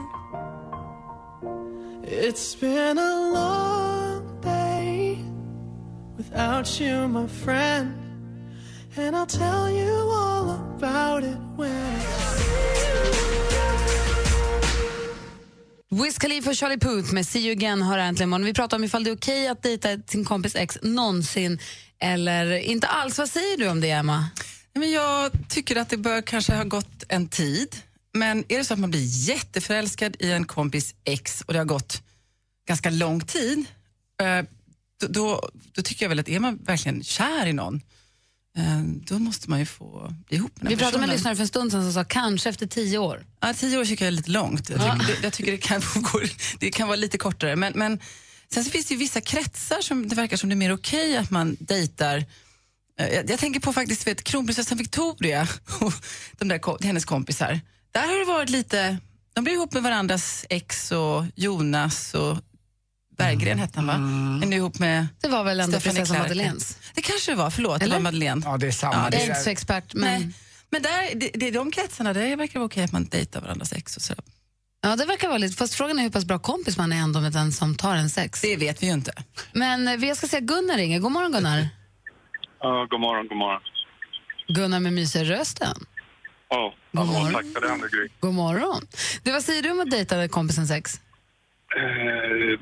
Without 6.31 6.81
you, 6.81 7.07
my 7.07 7.27
friend. 7.27 7.93
And 8.97 9.15
I'll 9.15 9.25
tell 9.25 9.69
you 9.69 10.11
all 10.11 10.49
about 10.49 11.23
it 11.23 11.37
when 11.57 12.01
Wiz 15.89 16.17
Khalifa 16.17 16.49
och 16.49 16.55
Charlie 16.55 16.77
Puth 16.77 17.13
med 17.13 17.27
See 17.27 17.39
you 17.39 17.51
again 17.51 17.81
hör 17.81 17.97
äntligen 17.97 18.29
imorgon. 18.29 18.45
Vi 18.45 18.53
pratar 18.53 18.77
om 18.77 18.83
ifall 18.83 19.03
det 19.03 19.09
är 19.09 19.15
okej 19.15 19.47
att 19.47 19.63
dejta 19.63 19.97
sin 20.07 20.25
kompis 20.25 20.55
ex 20.55 20.77
någonsin 20.81 21.59
eller 21.99 22.51
inte 22.51 22.87
alls. 22.87 23.17
Vad 23.17 23.29
säger 23.29 23.57
du 23.57 23.69
om 23.69 23.81
det, 23.81 23.89
Emma? 23.91 24.17
Nej, 24.19 24.29
Men 24.73 24.91
jag 24.91 25.31
tycker 25.49 25.75
att 25.75 25.89
det 25.89 25.97
bör 25.97 26.21
kanske 26.21 26.53
ha 26.53 26.63
gått 26.63 27.03
en 27.07 27.27
tid. 27.27 27.75
Men 28.13 28.43
är 28.47 28.57
det 28.57 28.63
så 28.63 28.73
att 28.73 28.79
man 28.79 28.91
blir 28.91 29.29
jätteförälskad 29.29 30.15
i 30.19 30.31
en 30.31 30.45
kompis 30.45 30.95
ex 31.03 31.41
och 31.41 31.53
det 31.53 31.59
har 31.59 31.65
gått 31.65 32.01
ganska 32.67 32.89
lång 32.89 33.21
tid, 33.21 33.65
eh, 34.21 34.45
då, 35.01 35.07
då, 35.07 35.49
då 35.71 35.81
tycker 35.81 36.05
jag 36.05 36.09
väl 36.09 36.19
att 36.19 36.29
är 36.29 36.39
man 36.39 36.59
verkligen 36.63 37.03
kär 37.03 37.45
i 37.45 37.53
någon, 37.53 37.81
eh, 38.57 38.81
då 38.83 39.19
måste 39.19 39.49
man 39.49 39.59
ju 39.59 39.65
få 39.65 40.15
bli 40.27 40.37
ihop 40.37 40.51
med 40.55 40.65
den 40.65 40.69
Vi 40.69 40.77
pratade 40.77 40.97
med 40.97 41.09
en 41.09 41.15
lyssnare 41.15 41.35
för 41.35 41.41
en 41.41 41.47
stund 41.47 41.71
sedan 41.71 41.83
som 41.83 41.93
sa 41.93 42.03
kanske 42.03 42.49
efter 42.49 42.67
tio 42.67 42.97
år. 42.97 43.25
Ja, 43.39 43.53
tio 43.53 43.77
år 43.79 43.85
tycker 43.85 44.05
jag 44.05 44.11
är 44.11 44.15
lite 44.15 44.31
långt. 44.31 44.69
Jag 44.69 44.79
tycker, 44.79 45.07
det, 45.07 45.23
jag 45.23 45.33
tycker 45.33 45.51
det, 45.51 45.57
kan, 45.57 45.81
gå, 45.95 46.21
det 46.59 46.71
kan 46.71 46.87
vara 46.87 46.95
lite 46.95 47.17
kortare. 47.17 47.55
Men, 47.55 47.73
men 47.75 47.99
sen 48.53 48.63
så 48.63 48.71
finns 48.71 48.85
det 48.85 48.93
ju 48.93 48.97
vissa 48.97 49.21
kretsar 49.21 49.81
som 49.81 50.07
det 50.07 50.15
verkar 50.15 50.37
som 50.37 50.49
det 50.49 50.53
är 50.53 50.57
mer 50.57 50.73
okej 50.73 51.17
att 51.17 51.31
man 51.31 51.57
dejtar. 51.59 52.25
Eh, 52.99 53.07
Jag, 53.07 53.29
jag 53.29 53.39
tänker 53.39 53.59
på 53.59 53.73
faktiskt 53.73 54.07
vet, 54.07 54.23
kronprinsessan 54.23 54.77
Victoria 54.77 55.47
och 55.79 55.93
de 56.39 56.47
där, 56.47 56.83
hennes 56.83 57.05
kompisar. 57.05 57.59
Där 57.91 58.07
har 58.07 58.19
det 58.19 58.25
varit 58.25 58.49
lite, 58.49 58.97
de 59.33 59.43
blev 59.43 59.55
ihop 59.55 59.73
med 59.73 59.83
varandras 59.83 60.45
ex 60.49 60.91
och 60.91 61.25
Jonas 61.35 62.13
och 62.13 62.37
Berggren 63.21 63.59
hette 63.59 63.79
han 63.79 63.87
va? 63.87 63.93
Är 64.43 64.49
nu 64.49 64.55
ihop 64.55 64.79
med 64.79 65.07
Det 65.21 65.27
var 65.27 65.43
väl 65.43 65.59
ändå 65.59 65.79
prinsessan. 65.79 66.17
Madeleines? 66.17 66.77
Det 66.93 67.01
kanske 67.01 67.31
det 67.31 67.35
var, 67.35 67.49
förlåt, 67.49 67.79
det 67.79 67.85
Eller? 67.85 67.95
var 67.95 68.01
Madeleine. 68.01 68.41
Ja, 68.45 68.57
det 68.57 68.67
är 68.67 68.71
samma. 68.71 68.93
Ja, 68.93 69.09
det 69.09 69.17
är 69.17 69.27
inte 69.27 69.39
så 69.39 69.49
expert, 69.49 69.93
men... 69.93 70.21
Nej. 70.21 70.33
Men 70.73 70.81
där, 70.81 71.15
det, 71.15 71.31
det 71.33 71.47
är 71.47 71.51
de 71.51 71.71
kretsarna, 71.71 72.13
där 72.13 72.35
verkar 72.35 72.53
det 72.53 72.59
vara 72.59 72.65
okej 72.65 72.83
att 72.83 72.91
man 72.91 73.05
dejtar 73.05 73.41
varandras 73.41 73.73
ex 73.73 73.95
och 73.97 74.01
sådär. 74.01 74.23
Ja, 74.81 74.95
det 74.95 75.05
verkar 75.05 75.27
vara 75.27 75.37
lite... 75.37 75.57
Fast 75.57 75.75
frågan 75.75 75.99
är 75.99 76.03
hur 76.03 76.09
pass 76.09 76.25
bra 76.25 76.39
kompis 76.39 76.77
man 76.77 76.93
är 76.93 76.97
ändå 76.97 77.21
med 77.21 77.31
den 77.31 77.51
som 77.51 77.75
tar 77.75 77.95
en 77.95 78.09
sex. 78.09 78.41
Det 78.41 78.57
vet 78.57 78.83
vi 78.83 78.87
ju 78.87 78.93
inte. 78.93 79.13
Men 79.53 79.87
eh, 79.87 80.07
jag 80.07 80.17
ska 80.17 80.27
säga 80.27 80.39
Gunnar 80.39 80.77
ringer. 80.77 80.99
God 80.99 81.11
morgon 81.11 81.31
Gunnar. 81.31 81.67
Ja, 82.59 82.87
god 82.89 82.99
morgon, 82.99 83.27
god 83.27 83.37
morgon. 83.37 83.61
Gunnar 84.47 84.79
med 84.79 84.93
mysiga 84.93 85.23
rösten. 85.23 85.85
Ja, 86.49 86.73
God 86.91 87.07
morgon. 87.07 87.33
tack 87.33 87.45
för 87.53 87.61
det, 87.61 87.97
Gry. 87.97 88.07
God 88.19 88.33
morgon. 88.33 88.87
Du, 89.23 89.31
vad 89.31 89.43
säger 89.43 89.61
du 89.63 89.71
om 89.71 89.79
att 89.79 89.91
dejta 89.91 90.27
kompisens 90.27 90.71
ex? 90.71 90.95
Eh, 90.95 92.59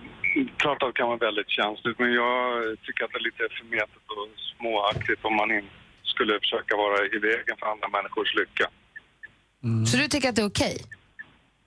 klart 0.58 0.84
att 0.84 0.89
det 0.89 0.98
kan 1.00 1.08
vara 1.08 1.18
väldigt 1.18 1.50
känsligt, 1.50 2.00
men 2.00 2.13
jag 2.13 2.44
tycker 2.84 3.06
att 3.06 3.12
det 3.12 3.18
är 3.18 3.30
lite 3.30 3.48
förmätet 3.58 4.06
och 4.08 4.28
småaktigt 4.58 5.26
om 5.26 5.36
man 5.36 5.52
inte 5.52 5.74
skulle 6.04 6.39
försöka 6.39 6.76
vara 6.78 7.06
i 7.06 7.18
vägen 7.20 7.58
för 7.60 7.68
andra 7.68 7.88
människors 7.88 8.36
lycka. 8.36 8.68
Så 9.88 9.98
du 9.98 10.08
tycker 10.08 10.30
att 10.30 10.36
det 10.36 10.42
är 10.42 10.54
okej? 10.56 10.78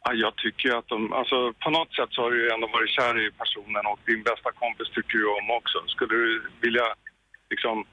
Ja, 0.05 0.13
jag 0.13 0.37
tycker 0.37 0.69
ju 0.69 0.75
att 0.75 0.89
de, 0.89 1.13
alltså 1.13 1.53
på 1.53 1.71
något 1.71 1.95
sätt 1.95 2.09
så 2.11 2.23
har 2.23 2.31
du 2.31 2.39
ju 2.45 2.51
ändå 2.51 2.67
varit 2.67 2.91
kär 2.91 3.27
i 3.27 3.31
personen 3.31 3.87
och 3.87 4.01
din 4.07 4.23
bästa 4.23 4.53
kompis 4.53 4.89
tycker 4.95 5.19
du 5.19 5.27
om 5.27 5.51
också. 5.51 5.79
Skulle 5.87 6.15
du 6.15 6.51
vilja 6.61 6.87
liksom 7.51 7.87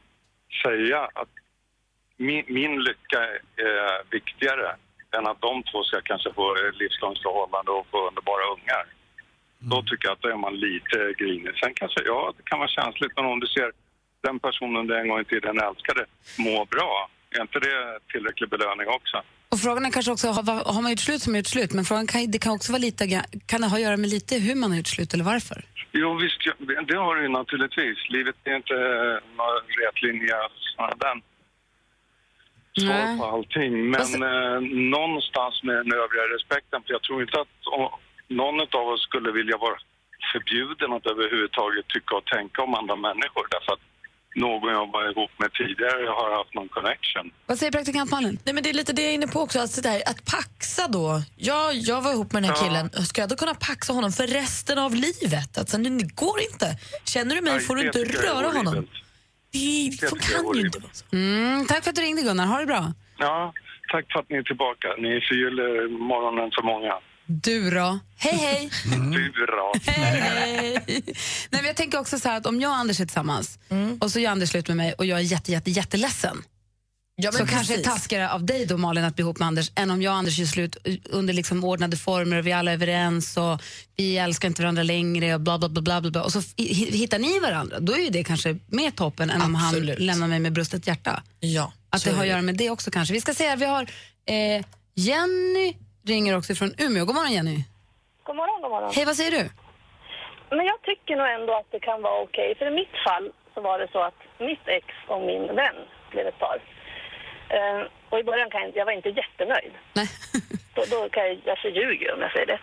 säga 0.64 1.00
att 1.14 1.30
min, 2.18 2.44
min 2.48 2.84
lycka 2.84 3.22
är 3.56 4.12
viktigare 4.12 4.76
än 5.18 5.28
att 5.28 5.42
de 5.42 5.64
två 5.64 5.84
ska 5.84 6.02
kanske 6.02 6.34
få 6.34 6.56
ett 6.56 6.78
livslångt 6.80 7.22
förhållande 7.22 7.72
och 7.72 7.88
få 7.92 8.08
underbara 8.08 8.44
ungar? 8.56 8.86
Då 9.60 9.84
tycker 9.84 10.08
jag 10.08 10.14
att 10.14 10.22
då 10.22 10.30
är 10.30 10.36
man 10.36 10.56
lite 10.56 11.14
grinig. 11.18 11.60
Sen 11.60 11.74
kanske, 11.74 12.00
ja, 12.06 12.34
det 12.38 12.44
kan 12.44 12.60
vara 12.60 12.70
känsligt, 12.70 13.12
men 13.16 13.26
om 13.26 13.40
du 13.40 13.48
ser 13.48 13.72
den 14.24 14.40
personen 14.40 14.88
du 14.88 15.00
en 15.00 15.08
gång 15.08 15.22
i 15.22 15.26
tiden 15.26 15.60
älskade 15.60 16.06
må 16.38 16.66
bra, 16.66 17.10
är 17.32 17.42
inte 17.42 17.60
det 17.60 18.00
tillräcklig 18.12 18.50
belöning 18.50 18.88
också? 18.88 19.22
Och 19.50 19.60
frågan 19.60 19.86
är 19.86 19.92
kanske 19.92 20.12
också, 20.12 20.28
har, 20.28 20.74
har 20.74 20.82
man 20.82 20.92
gjort 20.92 21.00
slut 21.00 21.22
som 21.22 21.36
gjort 21.36 21.48
slut? 21.48 21.74
Men 21.74 21.86
frågan 21.86 22.08
kan, 22.08 22.32
det 22.32 22.40
kan 22.40 22.54
också 22.54 22.72
vara 22.72 22.82
lite, 22.82 23.24
kan 23.46 23.62
det 23.62 23.68
ha 23.68 23.78
att 23.78 23.84
göra 23.84 23.98
med 23.98 24.10
lite 24.10 24.36
hur 24.36 24.56
man 24.56 24.72
har 24.72 24.78
gjort 24.78 24.88
slut 24.88 25.14
eller 25.14 25.24
varför? 25.24 25.66
Jo, 25.92 26.16
visst, 26.16 26.38
det 26.88 26.98
har 26.98 27.16
du 27.16 27.22
ju 27.22 27.30
naturligtvis. 27.30 27.98
Livet 28.10 28.36
är 28.44 28.56
inte 28.56 28.74
några 29.38 29.60
rätlinjiga 29.84 30.38
svar 30.76 30.94
på 33.18 33.26
allting. 33.26 33.90
Men 33.90 34.24
eh, 34.24 34.60
någonstans 34.98 35.64
med 35.64 35.76
den 35.76 35.94
övriga 35.94 36.24
respekten, 36.36 36.84
för 36.84 36.94
jag 36.94 37.04
tror 37.04 37.22
inte 37.22 37.42
att 37.42 37.48
någon 38.30 38.60
av 38.80 38.88
oss 38.94 39.02
skulle 39.10 39.32
vilja 39.32 39.58
vara 39.58 39.78
förbjuden 40.34 40.94
att 40.94 41.06
överhuvudtaget 41.14 41.88
tycka 41.88 42.16
och 42.16 42.26
tänka 42.26 42.62
om 42.62 42.74
andra 42.76 42.96
människor 42.96 43.46
därför 43.54 43.72
att 43.74 43.80
någon 44.36 44.70
jag 44.78 44.92
var 44.92 45.12
ihop 45.12 45.32
med 45.38 45.54
tidigare 45.54 46.08
har 46.18 46.38
haft 46.38 46.54
någon 46.54 46.70
connection. 46.70 47.32
Vad 47.46 47.58
säger 47.60 47.72
praktikant 47.72 48.12
Malin? 48.12 48.40
Nej, 48.46 48.54
men 48.56 48.64
det 48.64 48.70
är 48.70 48.74
lite 48.74 48.94
det 48.94 49.02
jag 49.02 49.12
är 49.12 49.16
inne 49.16 49.28
på 49.28 49.40
också. 49.42 49.60
Alltså 49.60 49.82
där, 49.82 50.02
att 50.12 50.26
paxa 50.26 50.88
då. 50.88 51.22
Jag, 51.36 51.74
jag 51.76 52.02
var 52.02 52.12
ihop 52.12 52.32
med 52.34 52.44
den 52.44 52.50
här 52.52 52.58
Ja. 52.62 52.64
killen. 52.68 53.06
Ska 53.06 53.22
jag 53.22 53.30
då 53.30 53.36
kunna 53.36 53.54
paxa 53.56 53.94
honom 53.94 54.12
för 54.12 54.28
resten 54.28 54.78
av 54.78 54.92
livet? 54.96 55.58
Alltså, 55.58 55.78
det 55.78 55.90
det 55.90 56.16
går 56.16 56.40
inte. 56.52 56.66
Känner 57.06 57.36
du 57.36 57.42
mig 57.42 57.54
Nej, 57.54 57.62
får 57.62 57.76
du 57.76 57.82
inte 57.88 58.04
röra 58.04 58.48
honom. 58.48 58.74
Det, 59.54 59.90
Det 60.02 60.10
kan 60.10 60.54
ju 60.56 60.62
inte 60.66 60.80
vara 60.80 60.94
så. 60.94 61.06
Mm, 61.16 61.66
tack 61.66 61.84
för 61.84 61.90
att 61.90 61.96
du 61.96 62.02
ringde 62.02 62.22
Gunnar, 62.22 62.46
ha 62.46 62.60
det 62.60 62.66
bra. 62.66 62.94
Ja, 63.18 63.54
tack 63.92 64.06
för 64.12 64.20
att 64.20 64.30
ni 64.30 64.38
är 64.38 64.44
tillbaka. 64.44 64.88
Ni 64.98 65.22
förgyller 65.30 65.88
morgonen 65.88 66.52
för 66.56 66.64
många. 66.64 66.94
Du 67.32 67.70
då? 67.70 68.00
Hej 68.18 68.34
hej! 68.38 68.70
Du 68.86 69.32
bra. 69.46 69.74
hej. 69.86 70.74
Nej, 70.86 71.04
men 71.50 71.66
jag 71.66 71.76
tänker 71.76 72.00
också 72.00 72.20
så 72.20 72.30
här 72.30 72.38
att 72.38 72.46
om 72.46 72.62
jag 72.62 72.70
och 72.72 72.76
Anders 72.78 73.00
är 73.00 73.06
tillsammans 73.06 73.60
och 74.00 74.12
så 74.12 74.20
gör 74.20 74.32
Anders 74.32 74.50
slut 74.50 74.68
med 74.68 74.78
mig 74.78 74.94
och 74.94 75.06
jag 75.06 75.20
är 75.20 75.24
jätte, 75.24 75.52
jätte, 75.52 75.72
jätteledsen 75.72 76.38
Ja, 77.22 77.32
så 77.32 77.38
men 77.38 77.48
kanske 77.48 77.74
det 77.74 77.80
är 77.80 77.84
precis. 77.84 77.94
taskigare 78.02 78.30
av 78.30 78.46
dig 78.46 78.66
då 78.66 78.78
Malin 78.78 79.04
att 79.04 79.16
bli 79.16 79.22
ihop 79.22 79.40
med 79.40 79.48
Anders 79.48 79.72
än 79.76 79.92
om 79.92 80.02
jag 80.02 80.12
och 80.12 80.18
Anders 80.18 80.38
gör 80.38 80.46
slut 80.46 80.78
under 81.10 81.34
liksom 81.34 81.64
ordnade 81.64 81.98
former 81.98 82.38
och 82.38 82.48
vi 82.48 82.52
alla 82.52 82.72
är 82.72 82.76
överens 82.76 83.38
och 83.38 83.62
vi 83.96 84.18
älskar 84.18 84.48
inte 84.48 84.62
varandra 84.62 84.84
längre 84.84 85.34
och 85.36 85.42
bla 85.42 85.58
bla 85.60 85.70
bla 85.70 85.82
bla, 85.82 86.02
bla, 86.02 86.12
bla. 86.12 86.24
och 86.24 86.32
så 86.32 86.40
hi- 86.40 86.92
hittar 86.92 87.20
ni 87.20 87.40
varandra. 87.40 87.80
Då 87.80 87.94
är 87.94 88.00
ju 88.00 88.10
det 88.10 88.24
kanske 88.24 88.58
mer 88.68 88.92
toppen 88.92 89.30
än 89.30 89.42
om 89.42 89.56
han 89.56 89.68
Absolut. 89.70 90.00
lämnar 90.00 90.28
mig 90.28 90.40
med 90.40 90.54
brustet 90.54 90.88
hjärta. 90.88 91.24
Ja, 91.40 91.74
Att 91.90 92.04
det 92.04 92.12
har 92.12 92.22
att 92.22 92.28
göra 92.30 92.42
med 92.42 92.56
det 92.58 92.70
också 92.70 92.92
kanske. 92.92 93.14
Vi 93.14 93.22
ska 93.22 93.34
se 93.34 93.48
här, 93.48 93.58
vi 93.58 93.66
har 93.66 93.84
eh, 94.26 94.66
Jenny 94.96 95.74
ringer 96.08 96.38
också 96.38 96.56
från 96.56 96.72
Umeå. 96.78 97.06
God 97.06 97.16
morgon 97.16 97.32
Jenny. 97.32 97.64
God 98.24 98.36
morgon, 98.36 98.62
god 98.62 98.72
morgon. 98.72 98.92
Hej, 98.96 99.06
vad 99.06 99.16
säger 99.16 99.32
du? 99.32 99.50
Men 100.58 100.66
jag 100.66 100.82
tycker 100.82 101.16
nog 101.16 101.28
ändå 101.28 101.54
att 101.58 101.72
det 101.72 101.80
kan 101.80 102.02
vara 102.02 102.22
okej. 102.22 102.56
För 102.58 102.66
i 102.72 102.76
mitt 102.76 102.96
fall 103.06 103.32
så 103.54 103.62
var 103.62 103.80
det 103.80 103.88
så 103.92 104.00
att 104.04 104.20
mitt 104.40 104.68
ex 104.68 104.86
och 105.08 105.22
min 105.22 105.56
vän 105.56 105.78
blev 106.12 106.28
ett 106.28 106.40
par. 106.40 106.58
Eh, 107.56 107.82
och 108.10 108.20
i 108.20 108.24
början 108.24 108.50
kan 108.50 108.62
jag, 108.62 108.72
jag 108.76 108.86
var 108.86 108.94
inte 108.94 109.10
jättenöjd. 109.10 109.74
Nej. 109.94 110.08
Då, 110.76 110.82
då 110.90 111.10
kan 111.10 111.24
jag, 111.28 111.42
jag 111.46 111.58
förljuger 111.58 112.14
om 112.14 112.22
jag 112.22 112.32
säger 112.32 112.46
det. 112.46 112.60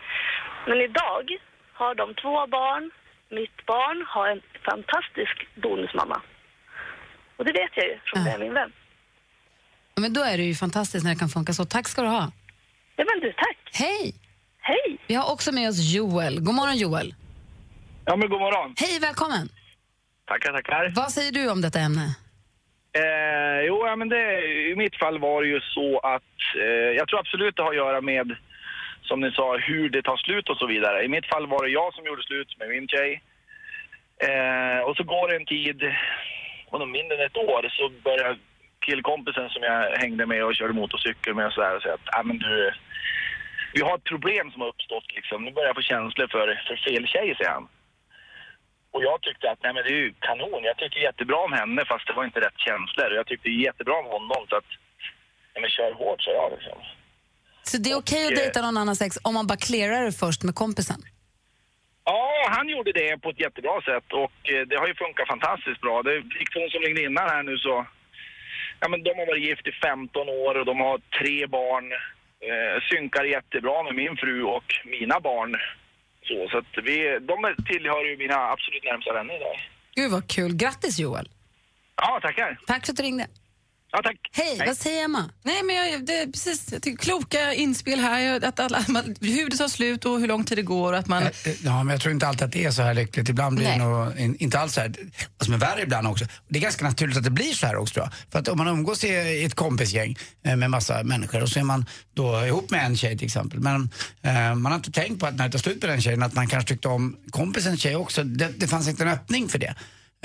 Men 0.67 0.81
idag 0.81 1.27
har 1.73 1.95
de 1.95 2.15
två 2.15 2.47
barn. 2.47 2.91
Mitt 3.29 3.67
barn 3.67 4.05
har 4.09 4.29
en 4.29 4.43
fantastisk 4.71 5.37
bonusmamma. 5.63 6.23
Och 7.37 7.45
det 7.45 7.53
vet 7.53 7.71
jag 7.75 7.87
ju, 7.87 7.99
från 8.05 8.25
det 8.25 8.31
är 8.31 8.39
min 8.39 8.55
vän. 8.55 8.73
Ja, 9.95 10.01
men 10.01 10.13
då 10.13 10.23
är 10.23 10.37
det 10.37 10.43
ju 10.43 10.55
fantastiskt 10.55 11.05
när 11.05 11.13
det 11.13 11.19
kan 11.19 11.29
funka 11.29 11.53
så. 11.53 11.65
Tack 11.65 11.89
ska 11.89 12.03
du 12.03 12.09
ha. 12.09 12.33
Ja 12.97 13.05
men 13.05 13.21
du, 13.21 13.33
tack. 13.33 13.59
Hej! 13.73 14.15
Hej! 14.61 14.99
Vi 15.07 15.15
har 15.15 15.33
också 15.33 15.53
med 15.53 15.69
oss 15.69 15.95
Joel. 15.95 16.41
God 16.41 16.55
morgon 16.55 16.77
Joel. 16.77 17.15
Ja, 18.05 18.17
men 18.17 18.29
god 18.29 18.41
morgon. 18.41 18.75
Hej, 18.79 18.99
välkommen. 19.01 19.49
Tackar, 20.27 20.53
tackar. 20.53 20.93
Vad 20.97 21.11
säger 21.13 21.33
du 21.33 21.51
om 21.51 21.61
detta 21.61 21.81
ämne? 21.81 22.07
Eh, 23.01 23.61
jo, 23.69 23.87
ja, 23.87 23.97
men 23.97 24.09
det, 24.09 24.25
i 24.73 24.75
mitt 24.77 24.97
fall 24.97 25.19
var 25.19 25.43
det 25.43 25.49
ju 25.49 25.61
så 25.61 25.99
att 25.99 26.37
eh, 26.65 26.91
jag 26.99 27.09
tror 27.09 27.21
absolut 27.21 27.57
det 27.57 27.63
har 27.63 27.71
att 27.71 27.77
göra 27.77 28.01
med, 28.01 28.37
som 29.03 29.21
ni 29.21 29.31
sa, 29.33 29.57
hur 29.57 29.89
det 29.89 30.03
tar 30.03 30.17
slut 30.17 30.49
och 30.49 30.57
så 30.57 30.67
vidare. 30.67 31.05
I 31.05 31.09
mitt 31.09 31.27
fall 31.27 31.47
var 31.47 31.65
det 31.65 31.71
jag 31.71 31.95
som 31.95 32.05
gjorde 32.07 32.23
slut 32.23 32.59
med 32.59 32.69
min 32.69 32.89
tjej. 32.89 33.23
Eh, 34.29 34.81
och 34.87 34.97
så 34.97 35.03
går 35.03 35.29
det 35.29 35.37
en 35.37 35.47
tid, 35.47 35.83
och 36.71 36.89
mindre 36.89 37.17
än 37.17 37.27
ett 37.27 37.37
år, 37.37 37.69
så 37.79 37.85
börjar 38.05 38.39
killkompisen 38.87 39.49
som 39.51 39.63
jag 39.63 39.79
hängde 40.03 40.25
med 40.27 40.45
och 40.45 40.57
körde 40.59 40.81
motorcykel 40.81 41.35
med 41.35 41.47
och 41.47 41.53
sådär 41.53 41.77
och 41.77 41.83
säga 41.83 41.95
att, 41.95 42.09
ah, 42.17 42.23
men 42.29 42.39
du, 42.39 42.73
vi 43.75 43.81
har 43.87 43.95
ett 43.97 44.13
problem 44.13 44.47
som 44.51 44.61
har 44.61 44.69
uppstått 44.69 45.09
liksom. 45.17 45.39
Nu 45.45 45.51
börjar 45.53 45.69
jag 45.69 45.81
få 45.81 45.91
känslor 45.93 46.29
för, 46.35 46.47
för 46.67 46.77
fel 46.87 47.05
tjej, 47.07 47.29
säger 47.37 47.51
han. 47.57 47.69
Och 48.95 49.03
jag 49.11 49.19
tyckte 49.23 49.51
att 49.51 49.63
nej, 49.63 49.73
men 49.75 49.83
det 49.85 49.93
är 49.97 50.03
ju 50.05 50.13
kanon. 50.29 50.63
Jag 50.71 50.77
tyckte 50.79 50.99
jättebra 51.09 51.39
om 51.47 51.53
henne 51.61 51.81
fast 51.91 52.07
det 52.07 52.13
var 52.19 52.25
inte 52.25 52.41
rätt 52.47 52.59
känslor. 52.67 53.11
Jag 53.21 53.27
tyckte 53.27 53.49
jättebra 53.49 53.95
om 54.03 54.09
honom 54.15 54.43
så 54.51 54.57
att, 54.61 54.71
nej 55.53 55.61
men 55.63 55.71
kör 55.71 55.93
hårt 55.93 56.23
sa 56.23 56.31
jag 56.41 56.51
liksom. 56.57 56.79
Så 57.69 57.77
det 57.83 57.91
är 57.91 57.99
okej 58.05 58.27
att 58.27 58.33
eh, 58.33 58.39
dejta 58.43 58.63
någon 58.63 58.77
annan 58.83 58.97
sex 58.97 59.19
om 59.27 59.35
man 59.35 59.47
bara 59.47 59.61
clearar 59.69 60.05
det 60.05 60.13
först 60.13 60.43
med 60.49 60.55
kompisen? 60.55 61.01
Ja, 62.05 62.47
han 62.57 62.69
gjorde 62.69 62.93
det 62.93 63.19
på 63.23 63.29
ett 63.31 63.41
jättebra 63.41 63.77
sätt 63.91 64.09
och 64.13 64.37
eh, 64.53 64.63
det 64.69 64.77
har 64.81 64.87
ju 64.87 64.95
funkat 64.95 65.29
fantastiskt 65.29 65.81
bra. 65.81 66.03
Det 66.03 66.15
hon 66.55 66.71
som 66.71 66.83
ringde 66.83 67.03
innan 67.03 67.29
här 67.35 67.43
nu 67.43 67.59
så, 67.59 67.87
ja 68.81 68.89
men 68.89 69.03
de 69.03 69.11
har 69.19 69.27
varit 69.27 69.49
gift 69.49 69.67
i 69.67 69.73
15 69.73 70.29
år 70.29 70.59
och 70.59 70.67
de 70.67 70.81
har 70.81 70.99
tre 71.21 71.47
barn. 71.47 71.93
Eh, 72.49 72.83
synkar 72.91 73.25
jättebra 73.25 73.83
med 73.83 73.95
min 73.95 74.17
fru 74.17 74.43
och 74.43 74.69
mina 74.85 75.21
barn. 75.21 75.57
Så, 76.23 76.49
så 76.51 76.59
att 76.59 76.85
vi, 76.85 77.19
de 77.31 77.65
tillhör 77.67 78.05
ju 78.05 78.17
mina 78.17 78.39
absolut 78.53 78.85
närmsta 78.85 79.13
vänner 79.13 79.37
idag. 79.37 79.57
Gud 79.95 80.11
vad 80.11 80.31
kul. 80.31 80.55
Grattis 80.57 80.99
Joel. 80.99 81.29
Ja, 81.97 82.19
tackar. 82.23 82.59
Tack 82.67 82.87
för 82.87 82.93
att 82.93 82.97
du 82.97 83.03
ringde. 83.03 83.27
Ja, 83.93 84.01
tack. 84.05 84.17
Hej, 84.33 84.63
vad 84.67 84.77
säger 84.77 85.05
Emma? 85.05 85.31
Nej, 85.43 85.63
men 85.63 85.77
jag, 85.77 86.07
det 86.07 86.13
är 86.19 86.27
precis, 86.27 86.73
jag 86.73 86.83
tycker 86.83 87.05
kloka 87.05 87.55
inspel 87.55 88.01
här. 88.01 88.45
Att 88.45 88.61
alla, 88.61 88.85
man, 88.89 89.15
hur 89.21 89.51
det 89.51 89.57
tar 89.57 89.69
slut 89.69 90.05
och 90.05 90.21
hur 90.21 90.29
lång 90.29 90.45
tid 90.45 90.59
det 90.59 90.63
går. 90.63 90.93
och 90.93 90.99
Att 90.99 91.09
man, 91.09 91.23
Ja, 91.65 91.83
men 91.85 91.89
jag 91.93 92.01
tror 92.01 92.13
inte 92.13 92.27
alltid 92.27 92.43
att 92.43 92.53
det 92.53 92.65
är 92.65 92.71
så 92.71 92.83
här 92.83 92.95
lyckligt. 92.95 93.29
Ibland 93.29 93.57
blir 93.57 93.67
det 93.67 93.77
Nej. 93.77 93.87
nog 93.87 94.19
in, 94.19 94.37
inte 94.39 94.59
alls 94.59 94.73
så 94.75 94.81
här. 94.81 94.95
Vad 95.39 95.45
som 95.47 95.55
är 95.55 95.59
värre 95.59 95.83
ibland 95.83 96.07
också. 96.09 96.25
Det 96.49 96.59
är 96.59 96.63
ganska 96.63 96.85
naturligt 96.85 97.17
att 97.17 97.25
det 97.25 97.31
blir 97.31 97.53
så 97.53 97.67
här 97.67 97.77
också 97.77 97.95
tror 97.95 98.07
jag. 98.07 98.13
För 98.33 98.39
att 98.39 98.49
om 98.49 98.59
man 98.59 98.69
umgås 98.69 99.05
i 99.05 99.09
i 99.09 99.45
ett 99.45 99.55
kompisgäng 99.55 100.17
eh, 100.45 100.57
med 100.57 100.71
massa 100.71 101.03
människor 101.03 101.43
och 101.43 101.49
så 101.49 101.59
är 101.59 101.65
man 101.65 101.87
då 102.15 102.47
ihop 102.47 102.71
med 102.71 102.87
en 102.87 102.97
tjej 102.97 103.19
till 103.19 103.27
exempel. 103.27 103.61
Men 103.61 103.91
eh, 104.23 104.55
man 104.55 104.73
har 104.73 104.77
inte 104.77 104.93
tänkt 104.93 105.21
på 105.21 105.27
att 105.27 105.35
när 105.37 105.45
det 105.45 105.53
tar 105.53 105.59
slut 105.59 105.83
med 105.83 105.91
den 105.91 106.01
tjejen 106.03 106.23
att 106.23 106.35
man 106.35 106.47
kanske 106.47 106.69
tyckte 106.69 106.89
om 106.89 107.17
kompisens 107.31 107.81
tjej 107.81 107.97
också. 107.97 108.25
Det, 108.25 108.49
det 108.57 108.67
fanns 108.67 108.89
inte 108.89 109.03
en 109.03 109.09
öppning 109.11 109.49
för 109.49 109.59
det. 109.59 109.75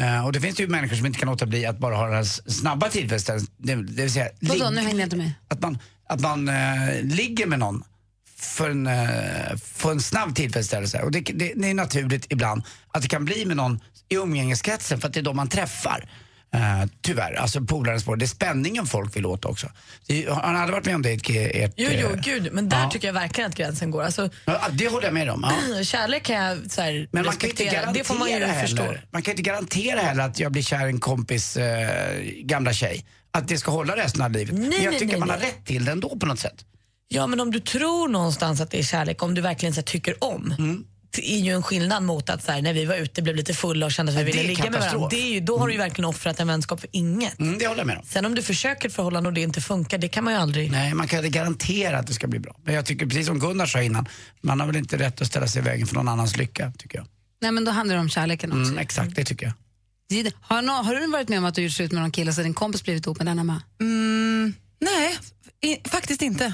Eh, 0.01 0.25
och 0.25 0.31
det 0.31 0.41
finns 0.41 0.59
ju 0.59 0.67
människor 0.67 0.95
som 0.95 1.05
inte 1.05 1.19
kan 1.19 1.29
låta 1.29 1.45
bli 1.45 1.65
att 1.65 1.77
bara 1.79 1.95
ha 1.95 2.05
den 2.05 2.15
här 2.15 2.51
snabba 2.51 2.89
tillfredsställelsen. 2.89 3.53
Det, 3.57 3.75
det 3.75 4.01
vill 4.01 4.11
säga, 4.11 4.29
Vadå, 4.39 4.69
nu 4.69 4.81
hängde 4.81 4.99
jag 5.01 5.05
inte 5.05 5.15
med. 5.15 5.31
att 5.47 5.61
man, 5.61 5.77
att 6.09 6.19
man 6.19 6.49
eh, 6.49 7.03
ligger 7.03 7.45
med 7.45 7.59
någon 7.59 7.83
för 8.37 8.69
en, 8.69 8.87
eh, 8.87 9.57
för 9.63 9.91
en 9.91 10.01
snabb 10.01 10.35
tillfredsställelse. 10.35 11.01
Och 11.01 11.11
det, 11.11 11.19
det, 11.19 11.53
det 11.55 11.69
är 11.69 11.73
naturligt 11.73 12.25
ibland 12.29 12.63
att 12.91 13.01
det 13.01 13.07
kan 13.07 13.25
bli 13.25 13.45
med 13.45 13.57
någon 13.57 13.79
i 14.09 14.15
umgängeskretsen 14.15 15.01
för 15.01 15.07
att 15.07 15.13
det 15.13 15.19
är 15.19 15.23
de 15.23 15.35
man 15.35 15.47
träffar. 15.47 16.09
Eh, 16.53 16.85
tyvärr, 17.01 17.33
alltså 17.33 17.61
polarens 17.61 18.01
spår. 18.01 18.15
Det 18.15 18.25
är 18.25 18.27
spänningen 18.27 18.85
folk 18.85 19.15
vill 19.15 19.25
åt 19.25 19.45
också. 19.45 19.67
Har 20.27 20.53
ni 20.53 20.59
aldrig 20.59 20.73
varit 20.73 20.85
med 20.85 20.95
om 20.95 21.01
det? 21.01 21.29
i 21.29 21.63
Ert, 21.63 21.73
Jo, 21.77 21.89
jo, 21.91 22.07
eh, 22.07 22.15
gud, 22.21 22.49
men 22.51 22.69
där 22.69 22.81
ja. 22.83 22.89
tycker 22.89 23.07
jag 23.07 23.13
verkligen 23.13 23.49
att 23.49 23.55
gränsen 23.55 23.91
går. 23.91 24.03
Alltså, 24.03 24.29
Ja, 24.45 24.61
det 24.71 24.87
håller 24.87 25.05
jag 25.07 25.13
med 25.13 25.29
om. 25.29 25.45
Ja. 25.77 25.83
Kärlek 25.83 26.23
kan 26.23 26.35
jag 26.35 26.71
så 26.71 26.81
här, 26.81 27.07
Men 27.11 27.25
man 27.25 27.35
kan 27.35 27.49
inte 27.49 27.63
garantera 27.65 27.91
Det 27.93 28.03
får 28.03 28.15
man 28.15 28.31
ju 28.31 28.47
förstå. 28.47 28.83
heller. 28.83 29.05
Man 29.11 29.21
kan 29.21 29.31
inte 29.31 29.43
garantera 29.43 29.99
heller 29.99 30.23
att 30.23 30.39
jag 30.39 30.51
blir 30.51 30.63
kär 30.63 30.85
i 30.85 30.89
en 30.89 30.99
kompis 30.99 31.57
eh, 31.57 32.21
gamla 32.23 32.73
tjej. 32.73 33.05
Att 33.31 33.47
det 33.47 33.57
ska 33.57 33.71
hålla 33.71 33.95
resten 33.95 34.21
av 34.21 34.31
livet. 34.31 34.53
men 34.55 34.63
jag 34.71 34.71
nej, 34.91 34.99
tycker 34.99 35.05
nej, 35.07 35.19
man 35.19 35.29
har 35.29 35.37
nej. 35.37 35.47
rätt 35.47 35.65
till 35.65 35.85
det 35.85 35.91
ändå 35.91 36.09
på 36.19 36.25
något 36.25 36.39
sätt. 36.39 36.65
Ja, 37.07 37.27
men 37.27 37.39
om 37.39 37.51
du 37.51 37.59
tror 37.59 38.07
någonstans 38.07 38.61
att 38.61 38.71
det 38.71 38.79
är 38.79 38.83
kärlek, 38.83 39.23
om 39.23 39.33
du 39.35 39.41
verkligen 39.41 39.73
så 39.73 39.79
här, 39.81 39.85
tycker 39.85 40.23
om. 40.23 40.55
Mm. 40.59 40.83
Det 41.15 41.31
är 41.33 41.39
ju 41.39 41.51
en 41.55 41.63
skillnad 41.63 42.03
mot 42.03 42.29
att 42.29 42.43
så 42.43 42.51
här, 42.51 42.61
när 42.61 42.73
vi 42.73 42.85
var 42.85 42.95
ute 42.95 43.21
blev 43.21 43.35
lite 43.35 43.53
fulla 43.53 43.85
och 43.85 43.91
kände 43.91 44.11
att 44.11 44.17
vi 44.19 44.23
ville 44.23 44.43
ligga 44.43 44.69
med 44.69 44.79
varandra. 44.79 45.07
Det 45.09 45.21
är 45.21 45.33
ju, 45.33 45.39
då 45.39 45.57
har 45.57 45.67
du 45.67 45.73
ju 45.73 45.79
verkligen 45.79 46.05
offrat 46.05 46.39
en 46.39 46.47
vänskap 46.47 46.79
för 46.79 46.89
inget. 46.91 47.39
Mm, 47.39 47.57
det 47.57 47.67
håller 47.67 47.79
jag 47.79 47.87
med 47.87 47.97
om. 47.97 48.03
Sen 48.05 48.25
om 48.25 48.35
du 48.35 48.41
försöker 48.41 48.89
ett 48.89 48.95
förhållande 48.95 49.27
och 49.29 49.33
det 49.33 49.41
inte 49.41 49.61
funkar, 49.61 49.97
det 49.97 50.07
kan 50.07 50.23
man 50.23 50.33
ju 50.33 50.39
aldrig. 50.39 50.71
Nej, 50.71 50.93
man 50.93 51.07
kan 51.07 51.25
inte 51.25 51.39
garantera 51.39 51.99
att 51.99 52.07
det 52.07 52.13
ska 52.13 52.27
bli 52.27 52.39
bra. 52.39 52.55
Men 52.63 52.75
jag 52.75 52.85
tycker 52.85 53.05
precis 53.05 53.27
som 53.27 53.39
Gunnar 53.39 53.65
sa 53.65 53.81
innan, 53.81 54.07
man 54.41 54.59
har 54.59 54.67
väl 54.67 54.75
inte 54.75 54.97
rätt 54.97 55.21
att 55.21 55.27
ställa 55.27 55.47
sig 55.47 55.61
i 55.61 55.65
vägen 55.65 55.87
för 55.87 55.95
någon 55.95 56.07
annans 56.07 56.37
lycka, 56.37 56.73
tycker 56.77 56.97
jag. 56.97 57.07
Nej, 57.41 57.51
men 57.51 57.65
då 57.65 57.71
handlar 57.71 57.95
det 57.95 58.01
om 58.01 58.09
kärleken 58.09 58.51
också. 58.51 58.61
Mm, 58.71 58.77
exakt, 58.77 59.15
det 59.15 59.25
tycker 59.25 59.45
jag. 59.45 59.53
Har, 60.41 60.61
nå- 60.61 60.73
har 60.83 60.95
du 60.95 61.07
varit 61.07 61.29
med 61.29 61.37
om 61.39 61.45
att 61.45 61.55
du 61.55 61.61
gjort 61.61 61.71
slut 61.73 61.91
med 61.91 62.01
någon 62.01 62.11
kille 62.11 62.33
så 62.33 62.41
din 62.41 62.53
kompis 62.53 62.83
blivit 62.83 63.05
ihop 63.05 63.17
med 63.17 63.27
den 63.27 63.45
med? 63.45 63.61
Mm, 63.81 64.53
nej, 64.81 65.17
i, 65.61 65.89
faktiskt 65.89 66.21
inte. 66.21 66.53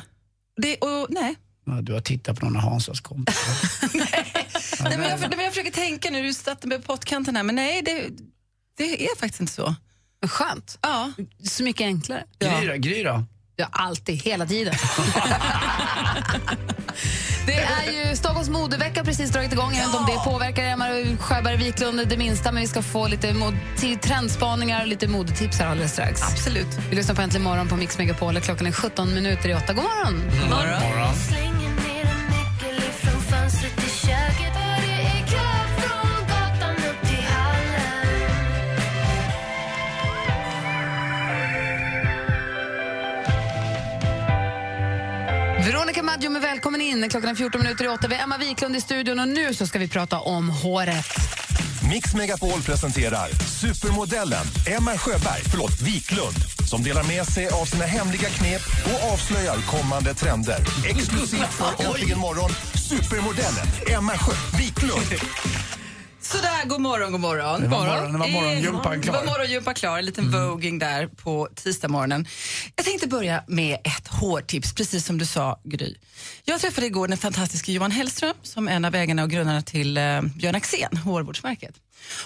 Det, 0.61 0.75
och, 0.77 1.07
nej. 1.09 1.35
Ja, 1.65 1.73
du 1.81 1.93
har 1.93 2.01
tittat 2.01 2.39
på 2.39 2.45
någon 2.45 2.55
av 2.55 2.61
Hansas 2.61 2.99
kompisar. 2.99 3.53
nej, 3.93 4.36
men 4.83 4.91
jag, 4.91 5.19
nej, 5.19 5.29
men 5.29 5.39
jag 5.39 5.53
försöker 5.53 5.71
tänka 5.71 6.09
nu, 6.09 6.23
du 6.23 6.33
satte 6.33 6.67
mig 6.67 6.77
på 6.77 6.83
pottkanten 6.83 7.35
här, 7.35 7.43
men 7.43 7.55
nej, 7.55 7.81
det, 7.81 8.09
det 8.77 9.05
är 9.05 9.19
faktiskt 9.19 9.41
inte 9.41 9.53
så. 9.53 9.75
Skönt. 10.27 10.77
Ja. 10.81 11.11
Så 11.43 11.63
mycket 11.63 11.85
enklare. 11.85 12.23
Gry 12.39 12.67
då? 12.67 12.73
Gry 12.73 13.03
då? 13.03 13.23
Ja, 13.55 13.67
alltid, 13.71 14.23
hela 14.23 14.45
tiden. 14.45 14.73
det 17.45 17.53
är 17.59 18.09
ju 18.09 18.15
Stockholms 18.15 18.49
modevecka 18.49 19.03
precis 19.03 19.29
dragit 19.29 19.53
igång. 19.53 19.73
Jag 19.73 19.77
vet 19.77 19.85
inte 19.85 19.97
om 19.97 20.05
det 20.05 20.31
påverkar 20.31 20.63
Emma 20.63 20.85
Sjöberg 21.19 21.57
Wiklund 21.57 22.07
det 22.07 22.17
minsta, 22.17 22.51
men 22.51 22.61
vi 22.61 22.67
ska 22.67 22.81
få 22.81 23.07
lite 23.07 23.33
mod- 23.33 23.57
till 23.77 23.97
trendspaningar 23.97 24.81
och 24.81 24.87
lite 24.87 25.07
modetips 25.07 25.59
här 25.59 25.67
alldeles 25.67 25.91
strax. 25.91 26.21
Absolut. 26.21 26.67
Vi 26.89 26.95
lyssnar 26.95 27.15
på 27.15 27.21
Äntligen 27.21 27.43
morgon 27.43 27.67
på 27.67 27.75
Mix 27.75 27.97
Megapol. 27.97 28.39
Klockan 28.39 28.67
är 28.67 28.71
17 28.71 29.13
minuter 29.13 29.49
i 29.49 29.55
8. 29.55 29.73
God 29.73 29.83
morgon! 29.83 30.21
God 30.41 30.49
morgon. 30.49 30.81
Veronica 30.81 31.46
radio 46.17 46.29
med 46.29 46.41
välkommen 46.41 46.81
in. 46.81 47.09
Klockan 47.09 47.29
är 47.29 47.35
14 47.35 47.61
minuter 47.61 47.85
i 47.85 47.87
8. 47.87 48.07
Vi 48.07 48.15
har 48.15 48.23
Emma 48.23 48.37
Wiklund 48.37 48.75
i 48.75 48.81
studion 48.81 49.19
och 49.19 49.27
nu 49.27 49.53
så 49.53 49.67
ska 49.67 49.79
vi 49.79 49.87
prata 49.87 50.19
om 50.19 50.49
håret. 50.49 51.05
Mix 51.89 52.13
Megapol 52.15 52.61
presenterar 52.61 53.29
supermodellen 53.61 54.45
Emma 54.77 54.97
Sjöberg, 54.97 55.41
förlåt, 55.51 55.81
Wiklund 55.81 56.37
som 56.67 56.83
delar 56.83 57.03
med 57.03 57.25
sig 57.25 57.47
av 57.47 57.65
sina 57.65 57.85
hemliga 57.85 58.29
knep 58.29 58.61
och 58.85 59.13
avslöjar 59.13 59.57
kommande 59.61 60.13
trender. 60.13 60.59
Exklusivt 60.89 61.53
för 61.53 61.85
Äntligen 61.85 62.19
morgon, 62.19 62.49
supermodellen 62.89 63.67
Emma 63.97 64.13
Sjö 64.17 64.33
Wiklund. 64.57 65.21
Sådär, 66.31 66.65
god 66.65 66.81
morgon, 66.81 67.11
god 67.11 67.21
morrumorgon. 67.21 67.61
Det 67.61 67.67
var 67.67 67.85
morgon, 67.85 68.11
det 68.13 68.17
var 68.17 68.27
Eh, 68.27 68.33
morgongympan 68.33 69.01
klar. 69.01 69.13
Det 69.13 69.19
var 69.19 69.25
morgongympan 69.25 69.73
klar, 69.73 69.97
en 69.97 70.05
liten 70.05 70.31
voging 70.31 70.79
där 70.79 71.07
på 71.07 71.49
tisdagsmorgonen. 71.55 72.27
Jag 72.75 72.85
tänkte 72.85 73.07
börja 73.07 73.43
med 73.47 73.77
ett 73.83 74.07
hårtips, 74.07 74.73
precis 74.73 75.05
som 75.05 75.17
du 75.17 75.25
sa 75.25 75.59
Gry. 75.63 75.95
Jag 76.43 76.61
träffade 76.61 76.87
igår 76.87 77.07
den 77.07 77.17
fantastiska 77.17 77.71
Johan 77.71 77.91
Hellström 77.91 78.33
som 78.43 78.67
är 78.67 78.71
en 78.71 78.85
av 78.85 78.95
ägarna 78.95 79.23
och 79.23 79.29
grundarna 79.29 79.61
till 79.61 79.97
eh, 79.97 80.21
Björn 80.21 80.55
Axén, 80.55 80.97
hårvårdsmärket. 80.97 81.75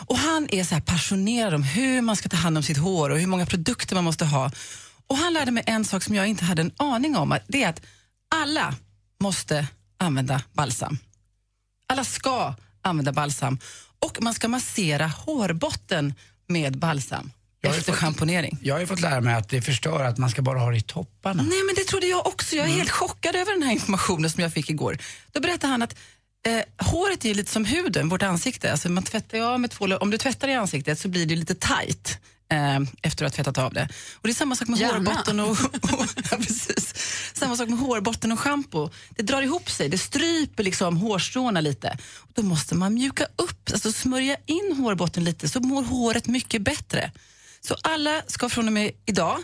Och 0.06 0.18
han 0.18 0.48
är 0.52 0.64
så 0.64 0.82
passionerad 0.86 1.54
om 1.54 1.64
hur 1.64 2.02
man 2.02 2.16
ska 2.16 2.30
ta 2.30 2.38
hand 2.38 2.58
om 2.58 2.64
sitt 2.64 2.78
hår 2.78 3.10
och 3.10 3.20
hur 3.20 3.28
många 3.28 3.46
produkter 3.46 3.96
man 3.96 4.04
måste 4.04 4.26
ha. 4.26 4.52
Och 5.08 5.18
han 5.18 5.34
lärde 5.34 5.52
mig 5.52 5.64
en 5.66 5.86
sak 5.86 6.04
som 6.04 6.16
jag 6.16 6.28
inte 6.28 6.46
hade 6.46 6.62
en 6.62 6.72
aning 6.78 7.18
om, 7.18 7.38
det 7.48 7.64
är 7.64 7.70
att 7.70 7.82
alla 8.36 8.74
måste 9.20 9.68
använda 9.98 10.42
balsam. 10.54 10.98
Alla 11.88 12.04
ska 12.04 12.54
använda 12.84 13.12
balsam 13.12 13.60
och 14.06 14.18
man 14.22 14.34
ska 14.34 14.48
massera 14.48 15.08
hårbotten 15.08 16.14
med 16.48 16.78
balsam 16.80 17.32
efter 17.64 17.82
fått- 17.82 17.96
schamponering. 17.96 18.58
Jag 18.62 18.76
har 18.76 18.80
ju 18.80 18.88
fått 18.88 19.02
lära 19.02 19.22
mig 19.22 19.34
att 19.36 19.50
det 19.50 19.62
förstör 19.62 20.04
att 20.04 20.18
man 20.18 20.30
ska 20.30 20.42
bara 20.42 20.60
ha 20.60 20.72
det 20.72 20.78
i 20.78 20.82
topparna. 20.82 21.44
Nej, 21.44 21.64
men 21.66 21.76
det 21.76 21.84
trodde 21.84 22.08
jag 22.08 22.28
också. 22.28 22.56
Jag 22.56 22.66
är 22.66 22.72
helt 22.72 22.90
chockad 22.90 23.36
över 23.36 23.52
den 23.54 23.64
här 23.64 23.72
informationen 23.72 24.30
som 24.30 24.44
jag 24.44 24.54
fick 24.54 24.70
igår. 24.70 24.98
Då 25.32 25.40
berättade 25.40 25.72
han 25.72 25.82
att 25.82 25.96
eh, 26.48 26.86
håret 26.88 27.26
är 27.26 27.34
lite 27.34 27.52
som 27.52 27.66
huden, 27.66 28.10
vårt 28.10 28.22
ansikte. 28.22 28.72
Alltså 28.72 28.90
man 28.90 29.04
tvättar 29.04 29.40
av 29.40 29.60
med 29.60 29.72
tvål. 29.72 29.94
Om 29.94 30.10
du 30.12 30.18
tvättar 30.18 30.48
i 30.48 30.54
ansiktet 30.54 31.00
så 31.00 31.08
blir 31.08 31.26
det 31.26 31.36
lite 31.36 31.56
tight 31.56 32.20
eh, 32.52 32.80
efter 33.02 33.26
att 33.26 33.38
har 33.38 33.44
tvättat 33.44 33.58
av 33.58 33.74
det. 33.74 33.88
Och 34.14 34.24
det 34.24 34.30
är 34.30 34.34
samma 34.34 34.56
sak 34.56 34.68
med 34.68 34.80
Gärna. 34.80 34.94
hårbotten 34.94 35.40
och, 35.40 35.50
och 36.00 36.08
ja, 36.32 36.38
precis. 36.38 36.94
Samma 37.34 37.56
sak 37.56 37.70
med 37.70 37.80
hårbotten 37.80 38.32
och 38.32 38.40
schampo. 38.40 38.90
Det 39.10 39.24
drar 39.24 39.42
ihop 39.42 39.70
sig, 39.70 39.90
det 39.90 39.98
stryper 39.98 40.64
liksom 40.64 40.98
hårstråna 40.98 41.62
lite. 41.62 41.98
Och 42.18 42.32
då 42.34 42.44
måste 42.44 42.76
man 42.76 42.94
mjuka 42.94 43.28
upp, 43.36 43.70
alltså 43.72 43.92
smörja 43.92 44.38
in 44.46 44.76
hårbotten 44.78 45.24
lite 45.24 45.50
så 45.50 45.60
mår 45.60 45.84
håret 45.84 46.28
mycket 46.28 46.62
bättre. 46.62 47.12
Så 47.62 47.76
alla 47.82 48.22
ska 48.28 48.50
från 48.50 48.68
och 48.68 48.74
med 48.74 48.92
idag 49.06 49.40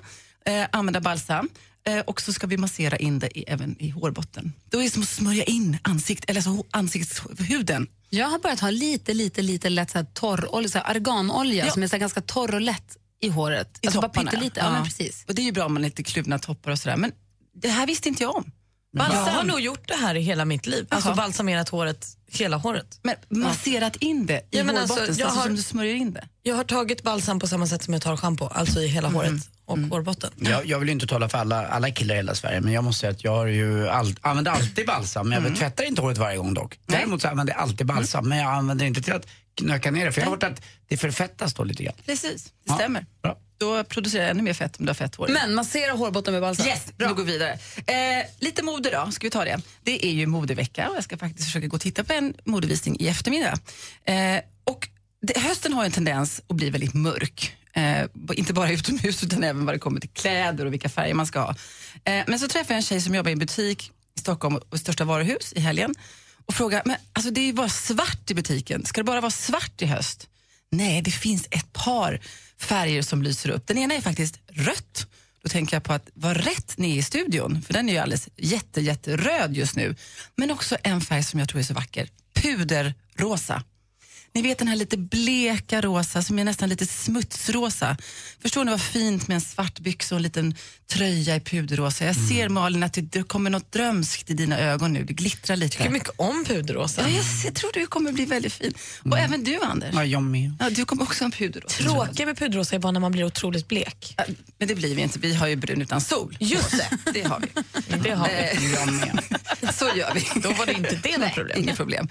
eh, 0.46 0.65
använda 0.72 1.02
balsam 1.02 1.50
eh, 1.88 2.00
och 2.00 2.21
så 2.21 2.34
ska 2.34 2.47
vi 2.47 2.58
massera 2.58 2.97
in 2.97 3.19
det 3.19 3.38
i, 3.39 3.43
även 3.47 3.82
i 3.82 3.89
hårbotten. 3.89 4.54
Då 4.69 4.80
är 4.80 4.84
det 4.84 4.89
som 4.89 5.02
att 5.02 5.10
smörja 5.10 5.43
in 5.43 5.78
ansikt, 5.82 6.26
eller 6.30 6.47
alltså, 6.47 6.65
ansiktshuden. 6.71 7.88
Jag 8.10 8.28
har 8.28 8.39
börjat 8.39 8.60
ha 8.60 8.69
lite, 8.69 9.13
lite, 9.13 9.41
lite 9.41 9.69
lätt 9.69 9.91
så 9.91 9.97
här 9.97 10.06
torrolja, 10.13 10.69
så 10.69 10.78
här 10.78 10.89
arganolja 10.95 11.65
Ja. 11.65 11.71
som 11.71 11.84
är 11.84 11.88
så 11.88 11.95
här 11.95 12.00
ganska 12.00 12.21
torr 12.21 12.56
och 12.56 12.62
lätt 12.62 12.97
i 13.21 13.30
håret. 13.30 13.80
I 13.82 13.88
alltså 13.88 14.02
bara 14.02 14.08
topparna. 14.08 14.32
pyttelite. 14.32 14.60
Ja. 14.60 14.71
men 14.71 14.84
precis. 14.84 15.26
Och 15.28 15.36
det 15.36 15.41
är 15.41 15.43
ju 15.43 15.52
bra 15.52 15.65
om 15.65 15.73
man 15.73 15.84
har 15.84 15.88
lite 15.89 16.04
kluvna 16.04 16.39
toppar 16.39 16.71
och 16.71 16.80
sådär. 16.80 16.97
Men 16.97 17.12
det 17.54 17.69
här 17.69 17.88
visste 17.88 18.10
inte 18.10 18.23
jag 18.23 18.36
om. 18.36 18.52
Jag 18.91 19.04
har 19.04 19.26
Balsam. 19.26 19.47
nog 19.47 19.60
gjort 19.60 19.88
det 19.88 19.95
här 19.95 20.15
i 20.15 20.21
hela 20.21 20.45
mitt 20.45 20.65
liv. 20.67 20.88
Alltså 20.89 21.13
balsamerat 21.13 21.69
håret, 21.69 22.16
hela 22.31 22.57
håret. 22.57 22.99
Men 23.03 23.15
masserat 23.29 23.95
in 23.95 24.25
det 24.25 24.33
i 24.51 24.57
Ja, 24.57 24.63
men 24.63 24.75
hårbotten, 24.77 24.99
alltså, 25.03 25.13
så 25.13 25.19
jag 25.21 25.25
alltså, 25.25 25.39
har- 25.39 25.45
som 25.47 25.55
du 25.55 25.61
smörjer 25.61 25.95
in 25.95 26.13
det. 26.13 26.27
Jag 26.43 26.55
har 26.55 26.63
tagit 26.63 27.03
balsam 27.03 27.39
på 27.39 27.47
samma 27.47 27.67
sätt 27.67 27.83
som 27.83 27.93
jag 27.93 28.01
tar 28.03 28.17
schampo, 28.17 28.47
alltså 28.47 28.79
i 28.81 28.87
hela 28.87 29.07
håret 29.09 29.49
och 29.65 29.77
hårbotten. 29.79 30.31
Jag, 30.37 30.65
jag 30.65 30.79
vill 30.79 30.89
inte 30.89 31.07
tala 31.07 31.29
för 31.29 31.37
alla, 31.37 31.67
alla 31.67 31.91
killar 31.91 32.15
i 32.15 32.17
hela 32.17 32.35
Sverige, 32.35 32.61
men 32.61 32.73
jag 32.73 32.83
måste 32.83 32.99
säga 32.99 33.11
att 33.11 33.23
jag 33.23 33.31
har 33.35 33.45
ju 33.47 33.87
all, 33.89 34.15
använder 34.21 34.51
alltid 34.51 34.87
balsam. 34.87 35.29
Men 35.29 35.43
jag 35.43 35.55
tvättar 35.55 35.83
inte 35.83 36.01
håret 36.01 36.17
varje 36.17 36.37
gång 36.37 36.53
dock. 36.53 36.79
Däremot 36.85 37.21
så 37.21 37.27
använder 37.27 37.53
jag 37.53 37.61
alltid 37.61 37.87
balsam, 37.87 38.29
men 38.29 38.37
jag 38.37 38.53
använder 38.53 38.85
inte 38.85 39.01
till 39.01 39.13
att 39.13 39.27
knöka 39.58 39.91
ner 39.91 40.06
det. 40.06 40.12
För 40.12 40.22
jag 40.22 40.26
har 40.26 40.32
hört 40.32 40.43
att 40.43 40.62
det 40.88 40.98
förfettas 40.98 41.54
då 41.54 41.63
lite 41.63 41.84
grann. 41.84 41.93
Precis, 42.06 42.43
det 42.43 42.52
Ja, 42.63 42.76
stämmer. 42.76 43.06
bra. 43.22 43.38
Då 43.60 43.84
producerar 43.84 44.24
jag 44.24 44.32
ännu 44.32 44.43
mer 44.43 44.54
fett 44.54 44.80
om 44.80 44.86
du 44.86 44.89
har 44.89 44.96
fett 44.96 45.15
hår. 45.15 45.28
Men 45.28 45.54
massera 45.56 45.91
hårbotten 45.91 46.34
med 46.34 46.41
balsam. 46.41 46.67
Yes, 46.67 46.86
nu 46.98 47.13
går 47.13 47.24
vi 47.24 47.32
vidare. 47.32 47.52
Eh, 47.86 48.26
lite 48.39 48.63
mode 48.63 48.89
då, 48.91 49.12
ska 49.12 49.28
vi 49.28 49.32
ta 49.32 49.46
det? 49.46 49.60
Det 49.84 50.06
är 50.06 50.12
ju 50.12 50.26
modevecka 50.26 50.89
och 50.89 50.96
jag 50.96 51.04
ska 51.04 51.17
faktiskt 51.17 51.46
försöka 51.48 51.67
gå 51.67 51.76
och 51.76 51.82
titta 51.82 52.04
på 52.04 52.13
en 52.13 52.34
modevisning 52.46 52.98
i 53.00 53.08
eftermiddag. 53.08 53.60
Eh, 54.06 54.39
och 54.63 54.89
det, 55.22 55.38
hösten 55.39 55.74
har 55.74 55.86
en 55.86 55.91
tendens 55.91 56.41
att 56.50 56.56
bli 56.56 56.70
väldigt 56.70 56.93
mörk. 56.93 57.56
Eh, 57.74 58.06
inte 58.36 58.54
bara 58.54 58.72
utomhus 58.72 59.24
utan 59.24 59.43
även 59.43 59.65
vad 59.65 59.76
det 59.76 59.80
kommer 59.80 60.00
till 60.00 60.10
kläder 60.10 60.65
och 60.65 60.74
vilka 60.74 60.89
färger 60.89 61.13
man 61.13 61.28
ska 61.28 61.39
ha. 61.39 61.56
Eh, 62.04 62.24
men 62.28 62.39
så 62.39 62.48
träffade 62.48 62.74
jag 62.74 62.78
en 62.78 62.84
tjej 62.84 63.02
som 63.02 63.15
jobbar 63.15 63.30
i 63.30 63.34
en 63.34 63.39
butik 63.39 63.91
i 64.17 64.20
Stockholm 64.20 64.56
och 64.70 64.80
största 64.80 65.06
varuhus 65.06 65.54
i 65.54 65.60
helgen 65.60 65.96
och 66.47 66.53
frågar, 66.53 66.81
men 66.86 66.95
alltså 67.13 67.31
det 67.31 67.41
är 67.41 67.45
ju 67.45 67.53
bara 67.53 67.69
svart 67.69 68.31
i 68.31 68.33
butiken, 68.33 68.86
ska 68.86 68.99
det 68.99 69.05
bara 69.05 69.21
vara 69.21 69.31
svart 69.31 69.81
i 69.81 69.86
höst? 69.86 70.27
Nej, 70.71 71.01
det 71.01 71.12
finns 71.12 71.47
ett 71.51 71.73
par 71.73 72.21
färger 72.57 73.01
som 73.01 73.23
lyser 73.23 73.49
upp. 73.49 73.67
Den 73.67 73.77
ena 73.77 73.93
är 73.93 74.01
faktiskt 74.01 74.39
rött. 74.47 75.07
Då 75.43 75.49
tänker 75.49 75.75
jag 75.75 75.83
på 75.83 75.93
att 75.93 76.10
vad 76.13 76.38
rätt 76.38 76.77
ni 76.77 76.91
är 76.91 76.99
i 76.99 77.03
studion, 77.03 77.62
för 77.62 77.73
den 77.73 77.89
är 77.89 77.93
ju 77.93 77.99
alldeles 77.99 78.29
jätte, 78.38 78.81
jätteröd 78.81 79.57
just 79.57 79.75
nu. 79.75 79.95
Men 80.36 80.51
också 80.51 80.77
en 80.83 81.01
färg 81.01 81.23
som 81.23 81.39
jag 81.39 81.49
tror 81.49 81.60
är 81.60 81.63
så 81.63 81.73
vacker, 81.73 82.10
puderrosa. 82.33 83.63
Ni 84.33 84.41
vet 84.41 84.57
den 84.57 84.67
här 84.67 84.75
lite 84.75 84.97
bleka 84.97 85.81
rosa 85.81 86.21
som 86.23 86.39
är 86.39 86.43
nästan 86.43 86.69
lite 86.69 86.85
smutsrosa. 86.85 87.97
Förstår 88.41 88.65
ni 88.65 88.71
vad 88.71 88.81
fint 88.81 89.27
med 89.27 89.35
en 89.35 89.41
svart 89.41 89.79
byxa 89.79 90.15
och 90.15 90.19
en 90.19 90.23
liten 90.23 90.55
tröja 90.91 91.35
i 91.35 91.39
puderrosa? 91.39 92.05
Jag 92.05 92.15
Mm. 92.15 92.27
ser 92.29 92.49
Malin 92.49 92.83
att 92.83 92.97
det, 93.01 93.23
kommer 93.23 93.49
något 93.49 93.71
drömskt 93.71 94.29
i 94.29 94.33
dina 94.33 94.59
ögon 94.59 94.93
nu. 94.93 95.03
Det 95.03 95.13
glittrar 95.13 95.55
lite. 95.55 95.77
tycker 95.77 95.89
mycket 95.89 96.09
om 96.15 96.45
puderrosa. 96.45 97.01
Ja, 97.01 97.07
jag, 97.09 97.25
jag 97.45 97.53
tror 97.53 97.71
du 97.73 97.87
kommer 97.87 98.11
bli 98.11 98.25
väldigt 98.25 98.53
fin. 98.53 98.73
Och 99.05 99.19
även 99.19 99.43
du 99.43 99.59
Anders. 99.61 99.89
Ja, 99.93 100.05
jag 100.05 100.23
med. 100.23 100.53
Ja, 100.59 100.69
du 100.69 100.85
kommer 100.85 101.03
också 101.03 101.23
ha 101.23 101.25
en 101.25 101.31
puderrosa. 101.31 101.83
Tråkiga 101.83 102.25
med 102.25 102.37
puderrosa 102.37 102.75
är 102.75 102.79
bara 102.79 102.91
när 102.91 102.99
man 102.99 103.11
blir 103.11 103.23
otroligt 103.23 103.67
blek. 103.67 104.13
Ja, 104.17 104.23
Men 104.57 104.67
det 104.67 104.75
blir 104.75 104.95
vi 104.95 105.01
inte, 105.01 105.19
vi 105.19 105.33
har 105.35 105.47
ju 105.47 105.55
brun 105.55 105.81
utan 105.81 106.01
sol. 106.01 106.37
Just 106.39 106.71
det. 106.71 106.97
Det 107.13 107.23
har 107.27 107.39
vi. 107.39 107.47
Det 108.03 108.11
har 108.11 108.27
vi. 108.27 108.33
Eh, 108.33 108.73
Jag 108.73 108.93
med. 108.93 109.23
Så 109.73 109.85
gör 109.95 110.13
vi. 110.13 110.39
Då 110.41 110.51
var 110.51 110.65
det 110.65 110.73
inte 110.73 110.99
det 111.03 111.17
något 111.17 111.33
problem. 111.33 111.59
Inget 111.63 111.77
problem. 111.77 112.07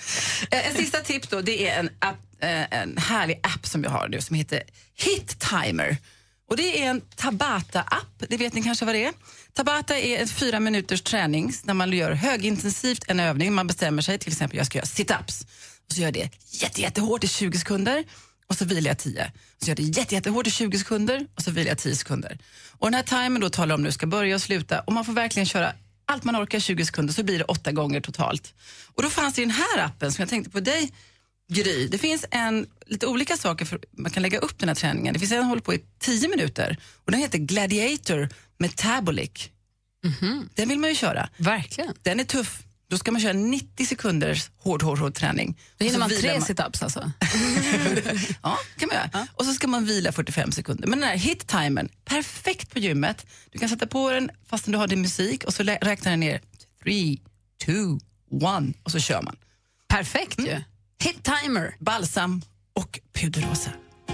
Eh, 0.51 0.67
En 0.69 0.75
sista 0.77 0.99
tips 1.01 1.29
då, 1.29 1.41
det 1.41 1.69
är 1.69 1.79
en, 1.81 1.91
app, 2.09 2.17
eh, 2.41 2.81
en 2.81 2.97
härlig 2.97 3.41
app 3.43 3.67
som 3.67 3.85
jag 3.85 3.91
har 3.91 4.09
nu 4.09 4.21
som 4.21 4.37
heter 4.37 4.63
Hit 4.95 5.39
Timer. 5.39 5.97
Och 6.49 6.57
det 6.57 6.83
är 6.83 6.91
en 6.91 7.01
Tabata-app, 7.01 8.25
det 8.29 8.37
vet 8.37 8.55
ni 8.55 8.63
kanske 8.63 8.85
vad 8.85 8.95
det 8.95 9.05
är? 9.05 9.13
Tabata 9.53 9.99
är 9.99 10.19
en 10.19 10.29
fyra 10.29 10.61
minuters 10.61 11.03
träning 11.03 11.53
när 11.65 11.75
man 11.75 11.93
gör 11.93 12.13
högintensivt 12.13 13.05
en 13.09 13.21
övning. 13.21 13.55
Man 13.55 13.67
bestämmer 13.67 14.03
sig, 14.03 14.19
till 14.19 14.33
exempel 14.33 14.57
jag 14.57 14.67
ska 14.67 14.79
göra 14.79 14.87
sit-ups. 14.87 15.47
Och 15.87 15.93
så 15.93 16.01
gör 16.01 16.07
jag 16.07 16.15
det 16.15 16.31
jätte, 16.51 16.81
jättehårt 16.81 17.25
i 17.25 17.29
20 17.29 17.59
sekunder 17.59 18.05
och 18.47 18.57
så 18.57 18.65
vilar 18.65 18.91
jag 18.91 18.99
10. 18.99 19.33
Och 19.57 19.63
så 19.63 19.69
gör 19.69 19.77
jag 19.77 19.77
det 19.77 19.99
jätte, 19.99 20.15
jättehårt 20.15 20.47
i 20.47 20.51
20 20.51 20.79
sekunder 20.79 21.27
och 21.35 21.43
så 21.43 21.51
vilar 21.51 21.69
jag 21.69 21.79
10 21.79 21.97
sekunder. 21.97 22.39
Och 22.79 22.87
den 22.87 22.95
här 22.95 23.03
timern 23.03 23.41
då 23.41 23.51
talar 23.51 23.75
om 23.75 23.83
nu 23.83 23.89
du 23.89 23.93
ska 23.93 24.07
börja 24.07 24.35
och 24.35 24.43
sluta 24.43 24.81
och 24.81 24.93
man 24.93 25.05
får 25.05 25.13
verkligen 25.13 25.47
köra 25.47 25.73
allt 26.07 26.25
man 26.25 26.37
orkar 26.37 26.59
i 26.59 26.61
20 26.61 26.85
sekunder 26.85 27.15
så 27.15 27.23
blir 27.23 27.39
det 27.39 27.45
åtta 27.45 27.73
gånger 27.73 28.01
totalt. 28.01 28.55
Och 28.95 29.03
då 29.03 29.11
fanns 29.11 29.35
det 29.35 29.43
den 29.43 29.51
här 29.51 29.79
appen 29.79 30.13
som 30.13 30.23
jag 30.23 30.29
tänkte 30.29 30.51
på 30.51 30.61
dig 30.61 30.93
Gry. 31.53 31.89
Det 31.89 31.99
finns 31.99 32.25
en, 32.31 32.67
lite 32.87 33.07
olika 33.07 33.37
saker 33.37 33.65
för 33.65 33.81
man 33.99 34.11
kan 34.11 34.23
lägga 34.23 34.39
upp 34.39 34.59
den 34.59 34.69
här 34.69 34.75
träningen. 34.77 35.15
Det 35.15 35.21
finns 35.21 35.33
en 35.33 35.39
som 35.41 35.49
håller 35.49 35.63
på 35.63 35.75
i 35.75 35.85
10 35.99 36.29
minuter 36.29 36.77
och 37.05 37.11
den 37.13 37.21
heter 37.21 37.39
Gladiator 37.39 38.29
Metabolic. 38.59 39.51
Den 40.55 40.69
vill 40.69 40.79
man 40.79 40.91
ju 40.91 40.97
köra. 40.97 41.29
Verkligen. 41.37 41.95
Den 42.03 42.21
är 42.21 42.25
tuff. 42.25 42.63
Då 42.89 42.99
ska 42.99 43.13
man 43.13 43.21
köra 43.21 43.33
90 43.33 43.87
sekunders 43.87 44.51
hård, 44.57 44.83
hård, 44.83 44.99
hård 44.99 45.15
träning. 45.15 45.59
Då 45.79 45.85
hinner 45.85 45.99
man 45.99 46.09
tre 46.21 46.41
situps 46.47 46.83
alltså. 46.83 47.13
Ja, 48.43 48.59
kan 48.79 48.89
man 48.89 48.97
göra. 48.97 49.27
Och 49.33 49.45
så 49.45 49.55
ska 49.55 49.67
man 49.69 49.85
vila 49.85 50.13
45 50.13 50.53
sekunder. 50.53 50.89
Men 50.89 51.01
den 51.01 51.09
här 51.09 51.17
hit-timern, 51.17 51.89
perfekt 52.05 52.71
på 52.71 52.79
gymmet. 52.79 53.27
Du 53.51 53.59
kan 53.59 53.69
sätta 53.69 53.87
på 53.87 54.11
den 54.11 54.31
fastän 54.51 54.73
du 54.73 54.79
har 54.79 54.87
din 54.87 55.01
musik 55.03 55.45
och 55.45 55.55
så 55.55 55.63
lä- 55.63 55.79
räknar 55.83 56.11
den 56.13 56.21
ner. 56.21 56.41
Three, 56.83 57.21
two, 57.65 57.99
one 58.45 58.73
och 58.83 58.91
så 58.91 58.99
kör 58.99 59.23
man. 59.23 59.37
Perfekt 59.89 60.39
ju. 60.41 60.63
Hit 61.03 61.31
timer. 61.43 61.75
Balsam 61.79 62.43
och 62.75 63.01
puderrosa. 63.21 63.71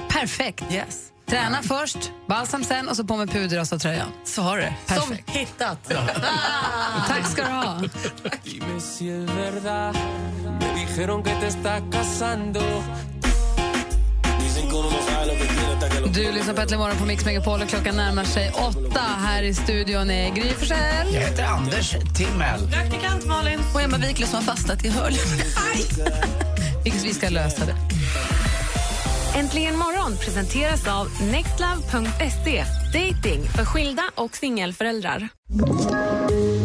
Perfekt. 0.09 0.65
Yes. 0.73 1.09
Träna 1.27 1.63
först, 1.63 2.13
balsam 2.29 2.65
sen 2.65 2.89
och 2.89 2.97
så 2.97 3.05
på 3.05 3.17
med 3.17 3.31
puderrosa 3.31 3.79
tröjan. 3.79 4.09
Så 4.25 4.43
har 4.43 4.57
du 4.57 4.63
det. 4.63 4.75
Perfekt. 4.87 5.07
Som 5.07 5.35
hittat. 5.35 5.79
Tack 7.09 7.27
ska 7.27 7.45
du 7.45 7.51
ha. 7.51 7.81
Du 16.15 16.33
lyssnar 16.33 16.55
på 16.55 16.61
Äntligen 16.61 16.81
morgon 16.81 16.97
på 16.97 17.05
Mix 17.05 17.25
Megapol 17.25 17.63
och 17.63 17.69
klockan 17.69 17.97
närmar 17.97 18.25
sig 18.25 18.51
åtta. 18.51 19.01
Här 19.01 19.43
i 19.43 19.55
studion 19.55 20.11
är 20.11 20.35
Gry 20.35 20.53
Forssell. 20.53 21.15
Jag 21.15 21.21
heter 21.21 21.45
Anders 21.45 21.91
Timell. 21.91 22.71
Praktikant 22.73 23.27
Malin. 23.27 23.61
Och 23.75 23.83
Emma 23.83 23.97
Wiklund 23.97 24.31
som 24.31 24.37
har 24.37 24.55
fastnat 24.55 24.85
i 24.85 24.89
hörluren. 24.89 25.47
Vilket 26.85 27.05
vi 27.05 27.15
ska 27.15 27.29
lösa 27.29 27.65
det. 27.67 27.75
Äntligen 29.39 29.79
morgon 29.79 30.17
presenteras 30.17 30.89
av 30.89 31.07
nextlove.se. 31.33 32.65
Dating 32.93 33.43
för 33.57 33.65
skilda 33.65 34.03
och 34.15 34.37
singelföräldrar. 34.37 35.29